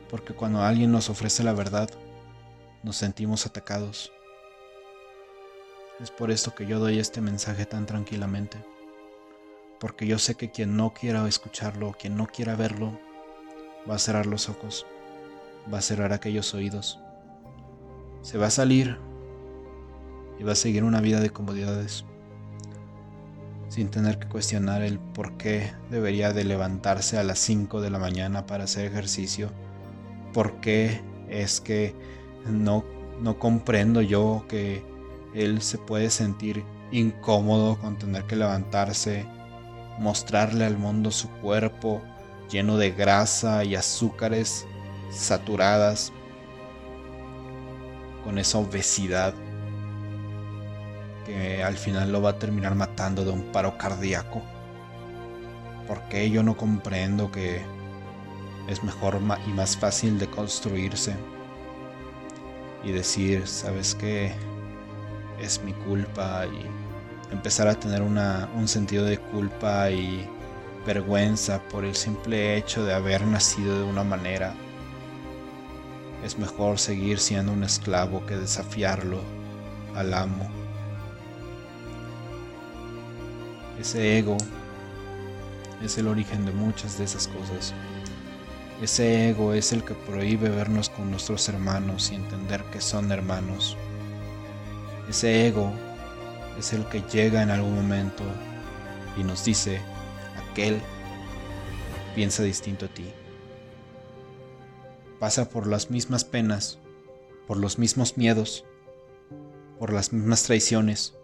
porque 0.10 0.34
cuando 0.34 0.62
alguien 0.62 0.92
nos 0.92 1.10
ofrece 1.10 1.44
la 1.44 1.54
verdad, 1.54 1.90
nos 2.84 2.98
sentimos 2.98 3.46
atacados. 3.46 4.12
Es 6.00 6.12
por 6.12 6.32
esto 6.32 6.54
que 6.54 6.66
yo 6.66 6.80
doy 6.80 7.00
este 7.00 7.22
mensaje 7.22 7.66
tan 7.66 7.86
tranquilamente, 7.86 8.58
porque 9.80 10.08
yo 10.08 10.20
sé 10.20 10.36
que 10.36 10.52
quien 10.52 10.78
no 10.78 10.94
quiera 10.94 11.28
escucharlo, 11.28 11.96
quien 12.00 12.16
no 12.16 12.28
quiera 12.28 12.56
verlo, 12.56 12.98
va 13.90 13.96
a 13.96 14.00
cerrar 14.00 14.26
los 14.26 14.50
ojos, 14.50 14.86
va 15.74 15.80
a 15.80 15.82
cerrar 15.82 16.14
aquellos 16.14 16.54
oídos, 16.54 17.00
se 18.22 18.38
va 18.38 18.48
a 18.48 18.52
salir 18.52 18.98
y 20.40 20.44
va 20.44 20.52
a 20.52 20.56
seguir 20.56 20.84
una 20.84 21.02
vida 21.02 21.20
de 21.20 21.32
comodidades, 21.32 22.06
sin 23.78 23.90
tener 23.90 24.18
que 24.18 24.28
cuestionar 24.28 24.82
el 24.82 24.98
por 24.98 25.38
qué 25.38 25.72
debería 25.92 26.34
de 26.34 26.44
levantarse 26.44 27.20
a 27.20 27.24
las 27.24 27.38
5 27.38 27.80
de 27.80 27.92
la 27.92 28.00
mañana 28.00 28.48
para 28.48 28.63
hacer 28.63 28.86
ejercicio, 28.88 29.52
por 30.34 30.60
qué 30.62 31.00
es 31.30 31.62
que 31.62 31.94
no, 32.50 32.84
no 33.22 33.38
comprendo 33.38 34.02
yo 34.02 34.46
que 34.50 34.84
él 35.36 35.62
se 35.62 35.78
puede 35.78 36.10
sentir 36.10 36.63
incómodo 36.92 37.78
con 37.78 38.00
tener 38.00 38.24
que 38.24 38.36
levantarse, 38.36 39.28
mostrarle 40.00 40.66
al 40.66 40.80
mundo 40.80 41.12
su 41.12 41.30
cuerpo, 41.30 42.02
lleno 42.50 42.78
de 42.78 42.90
grasa 42.90 43.63
y 43.63 43.76
azúcares 43.76 44.66
saturadas, 45.12 46.12
con 48.24 48.40
esa 48.40 48.58
obesidad 48.58 49.36
que 51.28 51.62
al 51.63 51.78
final 51.78 52.12
lo 52.12 52.22
va 52.22 52.32
a 52.32 52.40
terminar 52.40 52.74
matando 52.74 53.24
de 53.24 53.30
un 53.30 53.44
paro 53.52 53.78
cardíaco. 53.78 54.42
Porque 55.88 56.30
yo 56.32 56.42
no 56.42 56.58
comprendo 56.58 57.32
que 57.32 57.62
es 58.68 58.84
mejor 58.84 59.20
y 59.46 59.52
más 59.52 59.78
fácil 59.78 60.18
de 60.18 60.28
construirse 60.28 61.13
y 62.84 62.92
decir, 62.92 63.48
sabes 63.48 63.94
que 63.94 64.32
es 65.40 65.62
mi 65.63 65.74
culpa 65.74 66.46
y 66.46 66.66
empezar 67.32 67.68
a 67.68 67.76
tener 67.76 68.02
un 68.02 68.68
sentido 68.68 69.06
de 69.06 69.18
culpa 69.18 69.92
y 69.92 70.28
vergüenza 70.86 71.62
por 71.63 71.84
el 71.84 71.96
simple 71.96 72.56
hecho 72.58 72.86
de 72.86 72.94
haber 72.94 73.26
nacido 73.26 73.78
de 73.78 73.84
una 73.84 74.04
manera. 74.04 74.54
Es 76.24 76.38
mejor 76.38 76.80
seguir 76.80 77.20
siendo 77.20 77.52
un 77.52 77.63
esclavo 77.63 78.26
que 78.26 78.38
desafiarlo 78.38 79.20
al 79.96 80.13
amo. 80.13 80.50
Ese 83.80 84.18
ego 84.18 84.38
es 85.84 85.98
el 85.98 86.08
origen 86.08 86.46
de 86.46 86.52
muchas 86.52 86.98
de 86.98 87.06
esas 87.06 87.28
cosas. 87.28 87.74
Ese 88.82 89.30
ego 89.30 89.54
es 89.54 89.74
el 89.74 89.84
que 89.84 89.94
prohíbe 89.94 90.50
vernos 90.50 90.90
con 90.90 91.10
nuestros 91.12 91.48
hermanos 91.50 92.12
y 92.12 92.16
entender 92.16 92.63
que 92.72 92.82
son 92.82 93.12
hermanos. 93.12 93.78
Ese 95.10 95.48
ego 95.48 95.72
es 96.58 96.74
el 96.74 96.86
que 96.86 97.02
llega 97.02 97.42
en 97.42 97.52
algún 97.52 97.76
momento 97.76 98.24
y 99.16 99.24
nos 99.24 99.46
dice, 99.46 99.82
él 100.58 100.82
piensa 102.16 102.44
distinto 102.44 102.86
a 102.86 102.90
ti. 102.90 103.06
Pasa 105.20 105.50
por 105.50 105.68
las 105.68 105.90
mismas 105.90 106.24
penas, 106.24 106.80
por 107.48 107.58
los 107.58 107.80
mismos 107.80 108.18
miedos, 108.18 108.66
por 109.80 109.94
las 109.94 110.13
mismas 110.13 110.44
traiciones. 110.44 111.16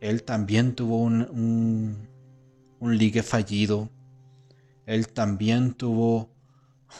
Él 0.00 0.22
también 0.22 0.74
tuvo 0.74 0.98
un, 0.98 2.08
un, 2.80 2.98
ligue 2.98 3.22
fallido. 3.22 3.90
Él 4.86 5.08
también 5.08 5.74
tuvo 5.74 6.30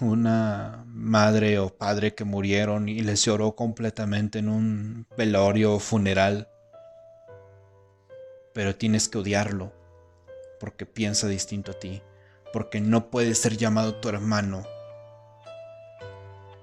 una 0.00 0.84
madre 0.86 1.58
o 1.58 1.70
padre 1.70 2.14
que 2.14 2.24
murieron 2.24 2.88
y 2.88 3.00
les 3.00 3.24
lloró 3.24 3.56
completamente 3.56 4.38
en 4.38 4.48
un 4.48 5.06
velorio 5.16 5.74
o 5.74 5.80
funeral. 5.80 6.48
Pero 8.52 8.76
tienes 8.76 9.08
que 9.08 9.18
odiarlo 9.18 9.72
porque 10.60 10.84
piensa 10.84 11.26
distinto 11.26 11.72
a 11.72 11.78
ti, 11.78 12.02
porque 12.52 12.80
no 12.80 13.10
puede 13.10 13.34
ser 13.34 13.56
llamado 13.56 13.94
tu 13.94 14.10
hermano, 14.10 14.62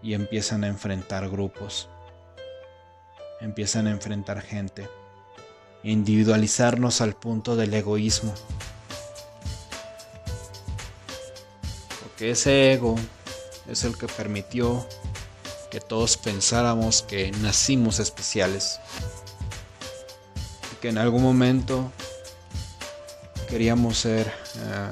y 0.02 0.14
empiezan 0.14 0.64
a 0.64 0.68
enfrentar 0.68 1.28
grupos, 1.30 1.90
empiezan 3.42 3.88
a 3.88 3.92
enfrentar 3.92 4.42
gente, 4.42 4.88
individualizarnos 5.92 7.02
al 7.02 7.16
punto 7.16 7.56
del 7.56 7.74
egoísmo. 7.74 8.34
Porque 12.02 12.32
ese 12.32 12.74
ego 12.74 12.96
es 13.70 13.84
el 13.84 13.98
que 13.98 14.08
permitió 14.08 14.86
que 15.70 15.80
todos 15.80 16.18
pensáramos 16.18 17.02
que 17.02 17.32
nacimos 17.32 18.00
especiales 18.00 18.80
y 20.74 20.76
que 20.78 20.90
en 20.90 20.98
algún 20.98 21.22
momento 21.22 21.92
queríamos 23.50 23.98
ser, 23.98 24.28
eh, 24.28 24.92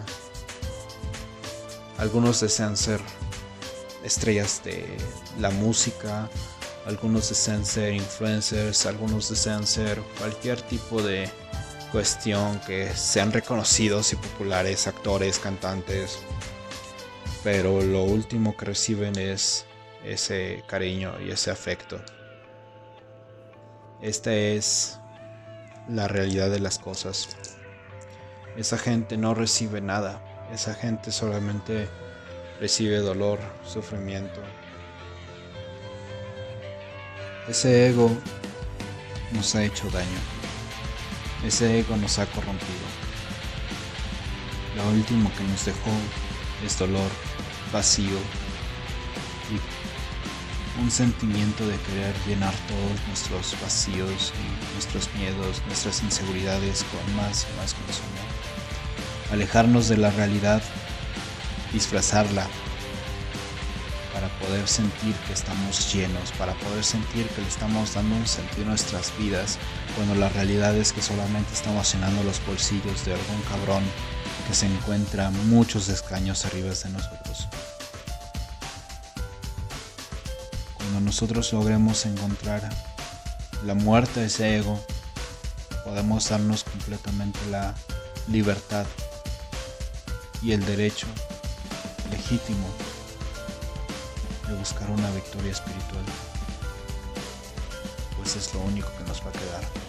algunos 1.98 2.42
desean 2.42 2.76
ser 2.78 3.00
estrellas 4.04 4.62
de 4.64 4.86
la 5.40 5.50
música, 5.50 6.30
algunos 6.86 7.30
desean 7.30 7.66
ser 7.66 7.94
influencers, 7.94 8.86
algunos 8.86 9.30
desean 9.30 9.66
ser 9.66 10.00
cualquier 10.20 10.62
tipo 10.62 11.02
de 11.02 11.30
cuestión 11.92 12.60
que 12.68 12.94
sean 12.94 13.32
reconocidos 13.32 14.14
y 14.14 14.18
populares, 14.18 14.88
actores, 14.88 15.40
cantantes, 15.40 16.20
pero 17.44 17.82
lo 17.82 18.04
último 18.04 18.56
que 18.56 18.66
reciben 18.66 19.18
es 19.18 19.66
ese 20.04 20.64
cariño 20.68 21.14
y 21.22 21.32
ese 21.32 21.52
afecto. 21.52 22.02
Esta 24.02 24.34
es 24.34 25.00
la 25.88 26.08
realidad 26.08 26.50
de 26.50 26.60
las 26.60 26.78
cosas. 26.80 27.30
Esa 28.58 28.78
gente 28.78 29.18
no 29.18 29.34
recibe 29.34 29.82
nada, 29.82 30.22
esa 30.54 30.74
gente 30.76 31.12
solamente 31.12 31.88
recibe 32.60 32.98
dolor, 32.98 33.40
sufrimiento. 33.66 34.42
Ese 37.48 37.90
ego 37.90 38.10
nos 39.32 39.54
ha 39.54 39.64
hecho 39.64 39.88
daño, 39.92 40.20
ese 41.46 41.80
ego 41.80 41.96
nos 41.96 42.18
ha 42.18 42.26
corrompido. 42.26 42.88
Lo 44.76 44.90
último 44.90 45.32
que 45.38 45.44
nos 45.44 45.64
dejó 45.64 45.92
es 46.66 46.80
dolor, 46.80 47.10
vacío 47.72 48.18
y 49.52 50.82
un 50.82 50.90
sentimiento 50.90 51.68
de 51.68 51.78
querer 51.78 52.16
llenar 52.28 52.54
todos 52.68 53.08
nuestros 53.08 53.62
vacíos 53.62 54.34
y 54.34 54.74
nuestros 54.74 55.14
miedos, 55.14 55.62
nuestras 55.68 56.02
inseguridades 56.02 56.84
con 56.86 57.16
más 57.16 57.46
y 57.46 57.58
más 57.58 57.76
consumo. 57.76 58.10
Alejarnos 59.32 59.88
de 59.88 59.98
la 59.98 60.10
realidad, 60.10 60.64
disfrazarla 61.72 62.48
poder 64.46 64.68
sentir 64.68 65.16
que 65.28 65.34
estamos 65.34 65.94
llenos, 65.94 66.32
para 66.34 66.54
poder 66.54 66.84
sentir 66.84 67.28
que 67.30 67.42
le 67.42 67.48
estamos 67.48 67.94
dando 67.94 68.16
un 68.16 68.28
sentido 68.28 68.64
a 68.64 68.70
nuestras 68.70 69.16
vidas, 69.18 69.58
cuando 69.96 70.16
la 70.16 70.30
realidad 70.30 70.76
es 70.76 70.94
que 70.94 71.02
solamente 71.02 71.54
estamos 71.54 71.92
llenando 71.92 72.24
los 72.24 72.46
bolsillos 72.46 73.06
de 73.06 73.14
algún 73.14 73.42
cabrón 73.50 73.84
que 74.48 74.54
se 74.54 74.68
encuentra 74.68 75.32
muchos 75.32 75.90
escaños 75.90 76.46
arriba 76.46 76.70
de 76.70 76.90
nosotros. 76.90 77.48
Cuando 80.78 81.00
nosotros 81.02 81.52
logremos 81.52 82.06
encontrar 82.06 82.70
la 83.66 83.74
muerte 83.74 84.20
de 84.20 84.26
ese 84.28 84.58
ego, 84.58 84.80
podemos 85.84 86.30
darnos 86.30 86.64
completamente 86.64 87.40
la 87.50 87.74
libertad 88.28 88.86
y 90.42 90.52
el 90.52 90.64
derecho 90.66 91.08
legítimo 92.12 92.68
de 94.48 94.56
buscar 94.56 94.90
una 94.90 95.10
victoria 95.12 95.52
espiritual, 95.52 96.04
pues 98.18 98.36
es 98.36 98.54
lo 98.54 98.62
único 98.62 98.90
que 98.98 99.04
nos 99.06 99.22
va 99.22 99.30
a 99.30 99.34
quedar 99.34 99.86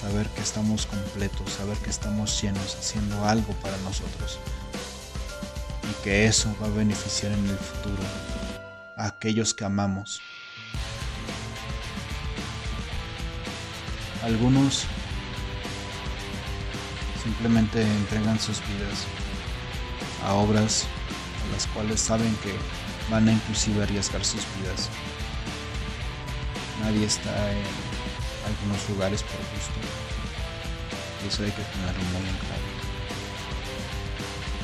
saber 0.00 0.26
que 0.28 0.40
estamos 0.40 0.86
completos, 0.86 1.52
saber 1.52 1.76
que 1.78 1.90
estamos 1.90 2.40
llenos, 2.40 2.74
haciendo 2.74 3.22
algo 3.26 3.52
para 3.54 3.76
nosotros. 3.78 4.38
Y 5.90 6.02
que 6.02 6.26
eso 6.26 6.54
va 6.62 6.68
a 6.68 6.70
beneficiar 6.70 7.32
en 7.32 7.46
el 7.46 7.58
futuro 7.58 8.02
a 8.96 9.06
aquellos 9.06 9.52
que 9.52 9.64
amamos. 9.64 10.20
Algunos 14.22 14.84
simplemente 17.22 17.82
entregan 17.82 18.40
sus 18.40 18.60
vidas 18.60 19.04
a 20.24 20.34
obras 20.34 20.86
a 21.44 21.52
las 21.52 21.66
cuales 21.66 22.00
saben 22.00 22.34
que 22.36 22.54
van 23.10 23.28
a 23.28 23.32
inclusive 23.32 23.82
arriesgar 23.82 24.24
sus 24.24 24.42
vidas. 24.56 24.88
Nadie 26.82 27.06
está 27.06 27.30
en 27.52 27.64
algunos 28.46 28.88
lugares 28.88 29.22
por 29.22 29.38
gusto. 29.54 29.80
Y 31.22 31.28
eso 31.28 31.42
hay 31.42 31.50
que 31.50 31.62
tenerlo 31.62 32.02
muy 32.12 32.28
en 32.28 32.36
claro. 32.36 32.70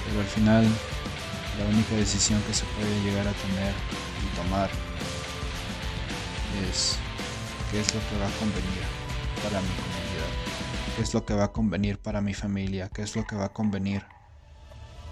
Pero 0.07 0.21
al 0.21 0.27
final, 0.27 0.65
la 1.59 1.65
única 1.67 1.95
decisión 1.97 2.41
que 2.43 2.55
se 2.55 2.65
puede 2.65 3.03
llegar 3.03 3.27
a 3.27 3.33
tener 3.33 3.75
y 4.23 4.37
tomar 4.37 4.71
es 6.71 6.97
qué 7.71 7.81
es 7.81 7.95
lo 7.95 8.01
que 8.09 8.17
va 8.19 8.27
a 8.27 8.39
convenir 8.39 8.83
para 9.43 9.61
mi 9.61 9.69
comunidad, 9.69 10.31
qué 10.97 11.03
es 11.03 11.13
lo 11.13 11.27
que 11.27 11.35
va 11.35 11.45
a 11.45 11.53
convenir 11.53 11.99
para 11.99 12.21
mi 12.21 12.33
familia, 12.33 12.89
qué 12.95 13.03
es 13.03 13.17
lo 13.17 13.27
que 13.27 13.37
va 13.37 13.47
a 13.47 13.53
convenir 13.53 14.03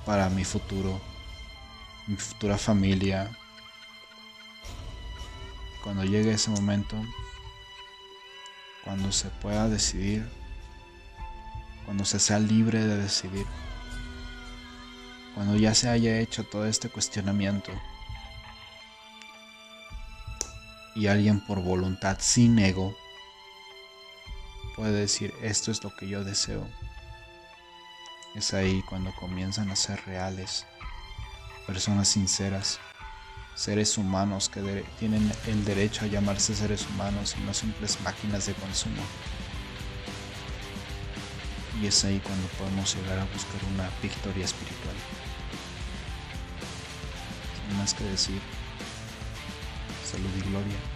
para 0.07 0.31
mi 0.31 0.45
futuro, 0.45 1.01
mi 2.07 2.17
futura 2.17 2.59
familia. 2.59 3.31
Cuando 5.83 6.05
llegue 6.05 6.33
ese 6.33 6.51
momento, 6.51 6.97
cuando 8.85 9.13
se 9.13 9.29
pueda 9.29 9.69
decidir, 9.69 10.29
cuando 11.85 12.05
se 12.05 12.19
sea 12.19 12.39
libre 12.39 12.81
de 12.87 12.97
decidir, 12.97 13.47
cuando 15.35 15.57
ya 15.57 15.75
se 15.75 15.89
haya 15.89 16.19
hecho 16.19 16.45
todo 16.45 16.67
este 16.67 16.89
cuestionamiento 16.89 17.73
y 20.95 21.09
alguien 21.09 21.41
por 21.41 21.61
voluntad 21.61 22.19
sin 22.21 22.59
ego 22.59 22.97
puede 24.77 24.93
decir 24.93 25.35
esto 25.43 25.71
es 25.71 25.83
lo 25.83 25.95
que 25.95 26.09
yo 26.09 26.25
deseo. 26.25 26.69
Es 28.35 28.53
ahí 28.55 28.83
cuando 28.89 29.15
comienzan 29.15 29.71
a 29.71 29.77
ser 29.77 30.05
reales, 30.07 30.67
personas 31.67 32.09
sinceras, 32.09 32.79
seres 33.55 33.97
humanos 33.99 34.49
que 34.49 34.85
tienen 34.99 35.31
el 35.47 35.65
derecho 35.65 36.05
a 36.05 36.09
llamarse 36.09 36.55
seres 36.55 36.87
humanos 36.89 37.35
y 37.39 37.45
no 37.45 37.55
simples 37.55 37.99
máquinas 38.03 38.47
de 38.47 38.55
consumo. 38.55 39.03
Y 41.81 41.87
es 41.87 42.05
ahí 42.05 42.21
cuando 42.21 42.47
podemos 42.59 42.95
llegar 42.95 43.19
a 43.19 43.25
buscar 43.25 43.61
una 43.75 43.89
victoria 44.03 44.45
espiritual. 44.45 44.95
Sin 47.69 47.79
más 47.79 47.95
que 47.95 48.05
decir, 48.05 48.41
salud 50.05 50.31
y 50.37 50.49
gloria. 50.51 50.94